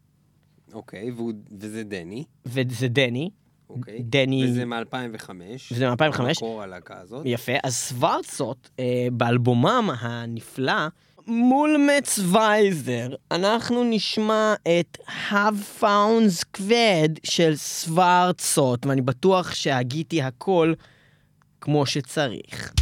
אוקיי, 0.74 1.12
והוא- 1.12 1.34
וזה 1.60 1.84
דני. 1.84 2.24
וזה 2.46 2.88
דני. 2.88 3.30
אוקיי. 3.70 4.00
דני- 4.04 4.46
וזה 4.50 4.66
מ-2005. 4.66 5.30
וזה 5.72 5.90
מ-2005. 5.90 6.22
מקור 6.38 6.62
הלהקה 6.64 7.00
הזאת. 7.00 7.22
יפה. 7.26 7.52
אז 7.64 7.76
סוורצות, 7.76 8.70
אה, 8.80 9.08
באלבומם 9.12 9.90
הנפלא, 10.00 10.88
מול 11.28 11.76
מצ 11.98 12.20
וייזר, 12.32 13.08
אנחנו 13.32 13.84
נשמע 13.84 14.54
את 14.80 14.98
Have 15.30 15.82
Found 15.82 16.42
Squad 16.58 17.20
של 17.24 17.56
סוורצות, 17.56 18.86
ואני 18.86 19.02
בטוח 19.02 19.54
שהגיתי 19.54 20.22
הכל 20.22 20.74
כמו 21.62 21.86
שצריך. 21.86 22.74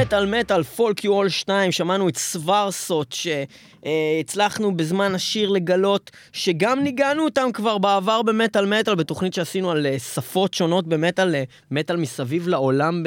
מטאל 0.00 0.26
מטאל, 0.40 0.62
פולק 0.62 1.04
יו 1.04 1.12
אול 1.12 1.28
2, 1.28 1.72
שמענו 1.72 2.08
את 2.08 2.16
סוורסות, 2.16 3.16
שהצלחנו 3.82 4.76
בזמן 4.76 5.14
השיר 5.14 5.48
לגלות 5.50 6.10
שגם 6.32 6.82
ניגענו 6.82 7.24
אותם 7.24 7.52
כבר 7.52 7.78
בעבר 7.78 8.22
במטאל 8.22 8.66
מטאל, 8.66 8.94
בתוכנית 8.94 9.34
שעשינו 9.34 9.70
על 9.70 9.86
אה, 9.86 9.98
שפות 9.98 10.54
שונות 10.54 10.86
במטאל, 10.86 11.34
אה, 11.34 11.44
מטאל 11.70 11.96
מסביב 11.96 12.48
לעולם, 12.48 13.02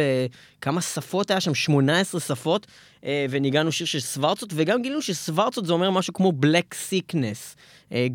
בכמה 0.60 0.82
שפות 0.82 1.32
היה 1.32 1.39
שם? 1.39 1.56
18 1.56 2.22
שפות, 2.22 2.68
אה, 3.06 3.26
וניגענו 3.30 3.72
שיר 3.72 3.88
של 3.88 4.00
סוורצות, 4.00 4.50
וגם 4.56 4.82
גילינו 4.82 5.02
שסוורצות 5.02 5.66
זה 5.66 5.74
אומר 5.74 5.91
משהו 5.91 6.14
כמו 6.14 6.32
בלק 6.32 6.74
סיקנס. 6.74 7.56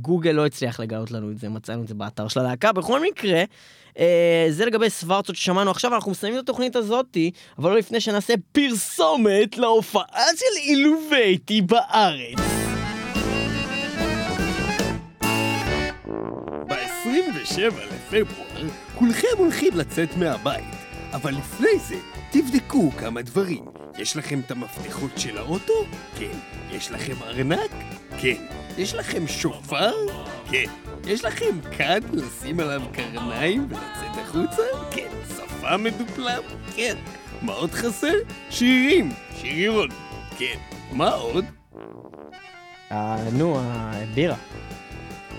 גוגל 0.00 0.30
לא 0.30 0.46
הצליח 0.46 0.80
לגלות 0.80 1.10
לנו 1.10 1.30
את 1.30 1.38
זה, 1.38 1.48
מצאנו 1.48 1.82
את 1.82 1.88
זה 1.88 1.94
באתר 1.94 2.28
של 2.28 2.40
הלהקה. 2.40 2.72
בכל 2.72 3.02
מקרה, 3.02 3.44
זה 4.50 4.64
לגבי 4.66 4.90
סוורצות 4.90 5.36
ששמענו 5.36 5.70
עכשיו, 5.70 5.94
אנחנו 5.94 6.10
מסיימים 6.10 6.38
את 6.38 6.44
התוכנית 6.44 6.76
הזאתי, 6.76 7.30
אבל 7.58 7.70
לא 7.70 7.76
לפני 7.76 8.00
שנעשה 8.00 8.34
פרסומת 8.52 9.58
להופעה 9.58 10.26
של 10.36 10.60
אילובייטי 10.60 11.60
בארץ. 11.60 12.38
ב-27 16.68 17.60
לפברואר 18.12 18.68
כולכם 18.94 19.28
הולכים 19.38 19.76
לצאת 19.76 20.16
מהבית, 20.16 20.64
אבל 21.12 21.34
לפני 21.34 21.78
זה 21.88 21.96
תבדקו 22.32 22.90
כמה 22.98 23.22
דברים. 23.22 23.64
יש 23.98 24.16
לכם 24.16 24.40
את 24.46 24.50
המפתחות 24.50 25.10
של 25.16 25.38
האוטו? 25.38 25.84
כן. 26.18 26.38
יש 26.70 26.90
לכם 26.90 27.14
ארנק? 27.22 27.70
כן. 28.20 28.46
יש 28.78 28.94
לכם 28.94 29.26
שופר? 29.26 29.92
כן. 30.50 30.87
יש 31.08 31.24
לכם 31.24 31.60
כד 31.78 32.00
לשים 32.12 32.60
עליו 32.60 32.82
קרניים 32.92 33.68
ולצאת 33.70 34.22
החוצה? 34.22 34.62
כן. 34.90 35.08
שפה 35.36 35.76
מדופלם? 35.76 36.42
כן. 36.76 36.96
מה 37.42 37.52
עוד 37.52 37.70
חסר? 37.70 38.12
שירים. 38.50 39.12
שיריון. 39.36 39.88
כן. 40.38 40.58
מה 40.92 41.10
עוד? 41.10 41.44
אה, 42.92 43.16
נו, 43.32 43.58
הבירה. 43.60 44.36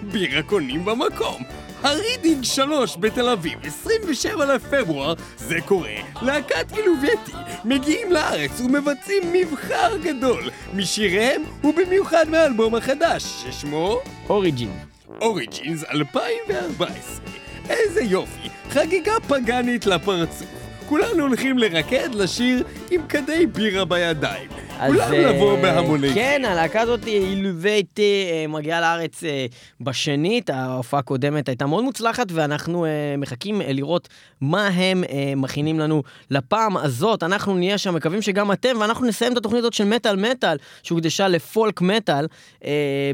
בירה 0.02 0.44
קונים 0.44 0.86
במקום. 0.86 1.44
הרידינג 1.84 2.44
3 2.44 2.98
בתל 2.98 3.30
אביב, 3.30 3.60
27 3.64 4.46
לפברואר, 4.46 5.14
זה 5.38 5.56
קורה. 5.66 5.96
להקת 6.22 6.78
אילובייטי 6.78 7.32
מגיעים 7.66 8.12
לארץ 8.12 8.62
ומבצעים 8.62 9.34
מבחר 9.34 9.98
גדול 9.98 10.50
משיריהם 10.74 11.42
ובמיוחד 11.64 12.26
מהאלבום 12.30 12.76
החדש, 12.76 13.24
ששמו 13.24 14.00
אוריג'ין. 14.30 14.89
אוריג'ינס 15.22 15.84
2014. 15.84 17.26
איזה 17.70 18.02
יופי, 18.02 18.50
חגיגה 18.70 19.14
פגאנית 19.28 19.86
לפרצוף. 19.86 20.48
כולנו 20.86 21.24
הולכים 21.24 21.58
לרקד, 21.58 22.16
לשיר 22.16 22.64
עם 22.92 23.08
כדי 23.08 23.46
בירה 23.46 23.86
בידיים. 23.86 24.50
כולם 24.88 25.14
אה, 25.14 25.32
לבוא 25.32 25.62
בהמוני. 25.62 26.14
כן, 26.14 26.42
הלהקה 26.48 26.82
הזאת, 26.82 27.08
אילובייטי, 27.08 28.28
אה, 28.32 28.48
מגיעה 28.48 28.82
לארץ 28.82 29.24
אה, 29.24 29.46
בשנית, 29.82 30.50
ההופעה 30.50 31.00
הקודמת 31.00 31.50
הייתה 31.50 31.66
מאוד 31.66 31.84
מוצלחת, 31.84 32.28
ואנחנו 32.32 32.86
מחכים 33.18 33.62
לראות 33.68 34.10
מה 34.42 34.68
הם 34.68 35.04
מכינים 35.36 35.80
לנו 35.80 36.04
לפעם 36.32 36.78
הזאת. 36.78 37.24
אנחנו 37.24 37.58
נהיה 37.58 37.78
שם, 37.78 37.96
מקווים 37.96 38.22
שגם 38.22 38.52
אתם, 38.52 38.78
ואנחנו 38.80 39.08
נסיים 39.08 39.32
את 39.32 39.38
התוכנית 39.38 39.60
הזאת 39.60 39.74
של 39.74 39.84
מטאל 39.84 40.16
מטאל, 40.16 40.58
שהוקדשה 40.84 41.28
לפולק 41.28 41.82
מטאל, 41.82 42.28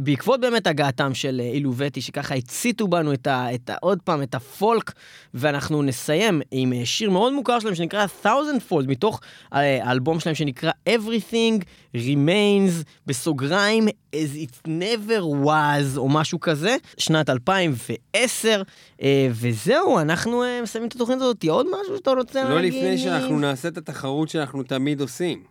בעקבות 0.04 0.42
באמת 0.42 0.68
הגעתם 0.68 1.14
של 1.14 1.42
אילובייטי, 1.54 2.02
שככה 2.02 2.36
הציתו 2.36 2.88
בנו 2.88 3.14
את 3.14 3.28
ה, 3.28 3.54
את 3.56 3.70
ה, 3.70 3.76
עוד 3.82 4.00
פעם 4.04 4.24
את 4.24 4.36
הפולק, 4.36 4.92
ואנחנו 5.34 5.84
נסיים 5.84 6.42
עם 6.52 6.74
שיר 6.84 7.10
מאוד 7.10 7.34
מוכר 7.34 7.60
שלהם 7.60 7.76
שנקרא 7.76 8.06
Thousand 8.24 8.72
Fold, 8.72 8.88
מתוך 8.88 9.20
האלבום 9.52 10.20
שלהם 10.20 10.36
שנקרא 10.36 10.72
Everything. 10.90 11.55
Remains, 11.96 12.84
בסוגריים, 13.08 13.88
as 14.16 14.36
it 14.44 14.68
never 14.68 15.46
was, 15.46 15.98
או 15.98 16.10
משהו 16.10 16.40
כזה, 16.40 16.78
שנת 16.98 17.30
2010, 17.30 18.62
אה, 19.02 19.28
וזהו, 19.32 20.00
אנחנו 20.00 20.44
אה, 20.44 20.60
מסיימים 20.64 20.88
את 20.88 20.96
התוכנית 20.96 21.18
הזאת. 21.22 21.44
עוד 21.44 21.68
משהו 21.82 21.98
שאתה 21.98 22.12
רוצה 22.12 22.44
לא 22.44 22.56
להגיד? 22.56 22.74
לא 22.74 22.80
לפני 22.80 22.98
שאנחנו 22.98 23.40
נעשה 23.40 23.68
את 23.68 23.78
התחרות 23.78 24.30
שאנחנו 24.30 24.64
תמיד 24.64 25.02
עושים. 25.02 25.44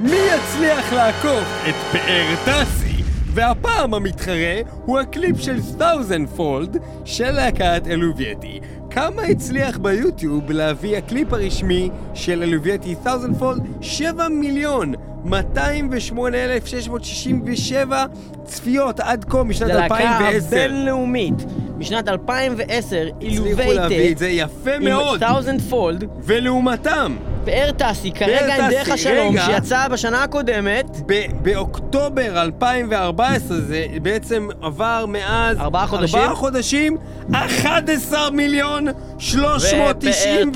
מי 0.00 0.16
יצליח 0.16 0.92
לעקוף 0.92 1.48
את 1.68 1.74
פאר 1.92 2.34
טסי? 2.44 2.94
והפעם 3.34 3.94
המתחרה 3.94 4.60
הוא 4.84 4.98
הקליפ 4.98 5.40
של 5.40 5.56
Thousand 5.78 6.38
Fold 6.38 6.78
של 7.04 7.30
להקת 7.30 7.82
Eluveitie. 7.86 8.60
כמה 8.94 9.22
הצליח 9.22 9.78
ביוטיוב 9.78 10.50
להביא 10.50 10.96
הקליפ 10.96 11.32
הרשמי 11.32 11.90
של 12.14 12.42
Eluveitie 12.42 12.94
Thousand 13.04 13.40
Fold? 13.40 13.60
7 13.80 14.28
מיליון 14.28 14.92
208,667 15.24 18.04
צפיות 18.44 19.00
עד 19.00 19.24
כה 19.28 19.42
משנת 19.42 19.70
2010. 19.70 20.40
זה 20.40 20.56
להקה 20.56 20.68
בינלאומית. 20.68 21.34
משנת 21.78 22.08
2010, 22.08 23.06
הצליחו 23.16 23.72
להביא 23.72 24.12
את 24.12 24.18
זה 24.18 24.28
יפה 24.28 24.78
מאוד. 24.80 25.22
עם 25.22 25.28
תאוזנד 25.28 25.60
פולד. 25.60 26.04
ולעומתם, 26.22 27.16
פאר 27.44 27.70
טסי, 27.76 28.12
כרגע 28.12 28.64
עם 28.64 28.70
דרך 28.70 28.88
השלום, 28.88 29.34
רגע, 29.34 29.46
שיצא 29.46 29.88
בשנה 29.88 30.22
הקודמת. 30.22 31.00
באוקטובר 31.42 32.42
2014 32.42 33.60
זה 33.60 33.86
בעצם 34.02 34.48
עבר 34.62 35.04
מאז... 35.08 35.58
ארבעה 35.58 35.86
חודשים? 35.86 36.18
ארבעה 36.18 36.34
חודשים, 36.34 36.96
11 37.32 38.30
מיליון 38.30 38.83
392 39.18 40.52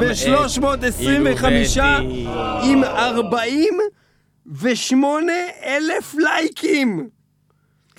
ב-325 0.00 1.80
עם 2.62 2.84
48 2.84 5.32
אלף 5.64 6.14
לייקים. 6.14 7.08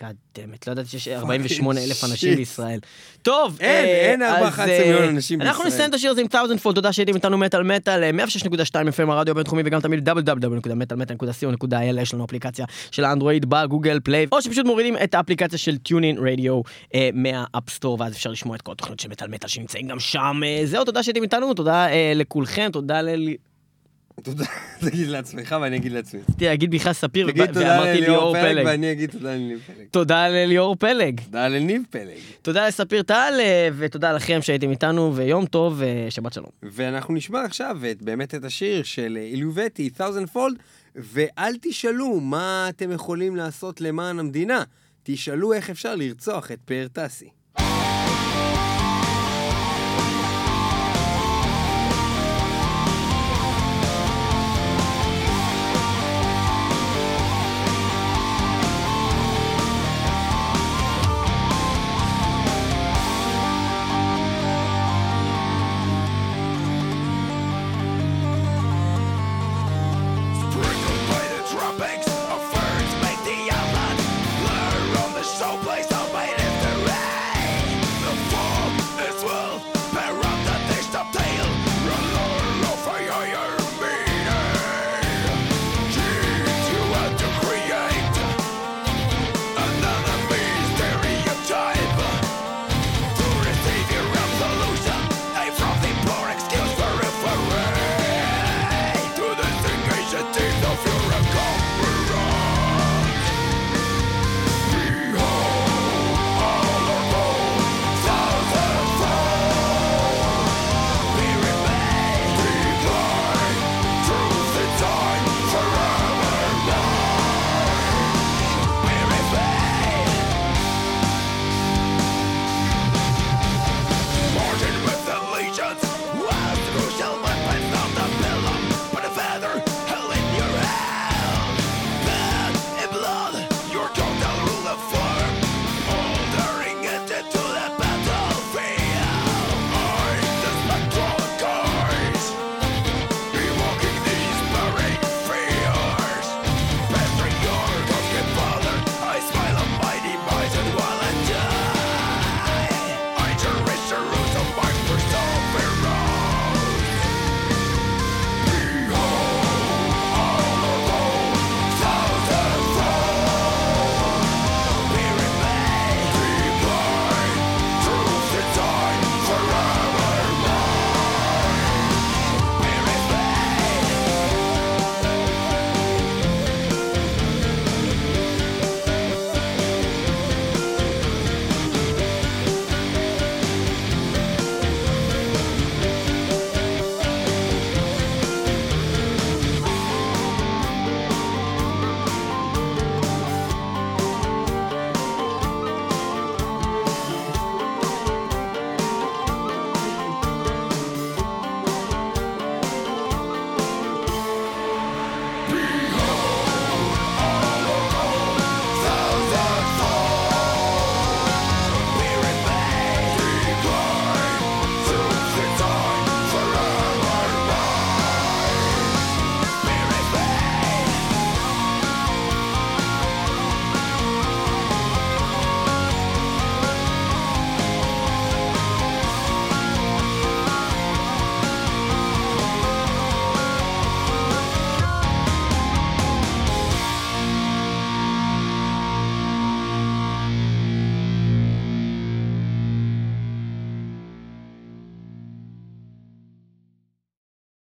God 0.01 0.21
damn 0.21 0.47
it, 0.47 0.67
לא 0.67 0.71
ידעתי 0.71 0.89
שיש 0.89 1.07
48 1.07 1.83
אלף 1.83 2.03
אנשים 2.03 2.35
בישראל. 2.35 2.79
טוב, 3.21 3.57
אין, 3.59 3.85
אין 3.85 4.21
4 4.21 4.65
מיליון 4.65 5.03
אנשים 5.03 5.39
בישראל. 5.39 5.53
אנחנו 5.53 5.65
נסיים 5.67 5.89
את 5.89 5.93
השיר 5.93 6.11
הזה 6.11 6.21
עם 6.21 6.27
1000 6.51 6.59
פול, 6.59 6.73
תודה 6.73 6.93
שהייתם 6.93 7.15
איתנו 7.15 7.37
מטאל 7.37 7.63
מטאל, 7.63 8.11
106.2 8.19 8.47
FM 8.47 9.11
הרדיו 9.11 9.31
הבינתחומי 9.31 9.61
וגם 9.65 9.81
תמיד 9.81 10.09
www.metalmetal.co.il, 10.09 12.01
יש 12.01 12.13
לנו 12.13 12.25
אפליקציה 12.25 12.65
של 12.91 13.05
האנדרואיד 13.05 13.45
ב 13.49 13.56
Google 13.56 13.99
Play, 14.03 14.27
או 14.31 14.41
שפשוט 14.41 14.65
מורידים 14.65 14.97
את 15.03 15.15
האפליקציה 15.15 15.59
של 15.59 15.77
TuneIn 15.77 16.17
Radio 16.17 16.61
מה 17.13 17.28
App 17.28 17.51
Store, 17.51 17.97
ואז 17.99 18.13
אפשר 18.13 18.31
לשמוע 18.31 18.55
את 18.55 18.61
כל 18.61 18.71
התוכניות 18.71 18.99
של 18.99 19.09
מטאל 19.09 19.27
מטאל 19.27 19.49
שנמצאים 19.49 19.87
גם 19.87 19.99
שם. 19.99 20.41
זהו, 20.63 20.85
תודה 20.85 21.03
שהייתם 21.03 21.23
איתנו, 21.23 21.53
תודה 21.53 21.87
לכולכם, 22.15 22.69
תודה 22.73 23.01
ל... 23.01 23.09
תודה, 24.23 24.45
תגיד 24.85 25.07
לעצמך 25.07 25.55
ואני 25.61 25.75
אגיד 25.75 25.91
לעצמי. 25.91 26.19
רציתי 26.21 26.45
להגיד 26.45 26.71
ספיר, 26.91 27.27
ואמרתי 27.53 28.01
ליאור 28.01 28.35
פלג. 28.41 28.65
ואני 28.65 28.91
אגיד 28.91 29.11
תודה 29.11 29.35
לניב 29.35 29.59
פלג. 29.67 29.87
תודה 29.91 30.27
לליאור 30.27 30.75
פלג. 30.75 31.21
תודה 31.21 31.47
לניב 31.47 31.83
פלג. 31.89 32.17
תודה 32.41 32.67
לספיר 32.67 33.03
טל, 33.03 33.33
אה, 33.39 33.69
ותודה 33.77 34.11
לכם 34.11 34.39
שהייתם 34.41 34.69
איתנו, 34.71 35.15
ויום 35.15 35.45
טוב, 35.45 35.81
ושבת 36.07 36.33
שלום. 36.33 36.49
ואנחנו 36.63 37.13
נשמע 37.13 37.43
עכשיו 37.43 37.77
באמת 38.01 38.35
את 38.35 38.43
השיר 38.43 38.83
של 38.83 39.17
אילובטי, 39.21 39.89
Thousand 39.97 40.35
Fold, 40.35 40.59
ואל 40.95 41.53
תשאלו 41.61 42.19
מה 42.19 42.65
אתם 42.69 42.91
יכולים 42.91 43.35
לעשות 43.35 43.81
למען 43.81 44.19
המדינה, 44.19 44.63
תשאלו 45.03 45.53
איך 45.53 45.69
אפשר 45.69 45.95
לרצוח 45.95 46.51
את 46.51 46.59
פאר 46.65 46.87
טסי. 46.93 47.29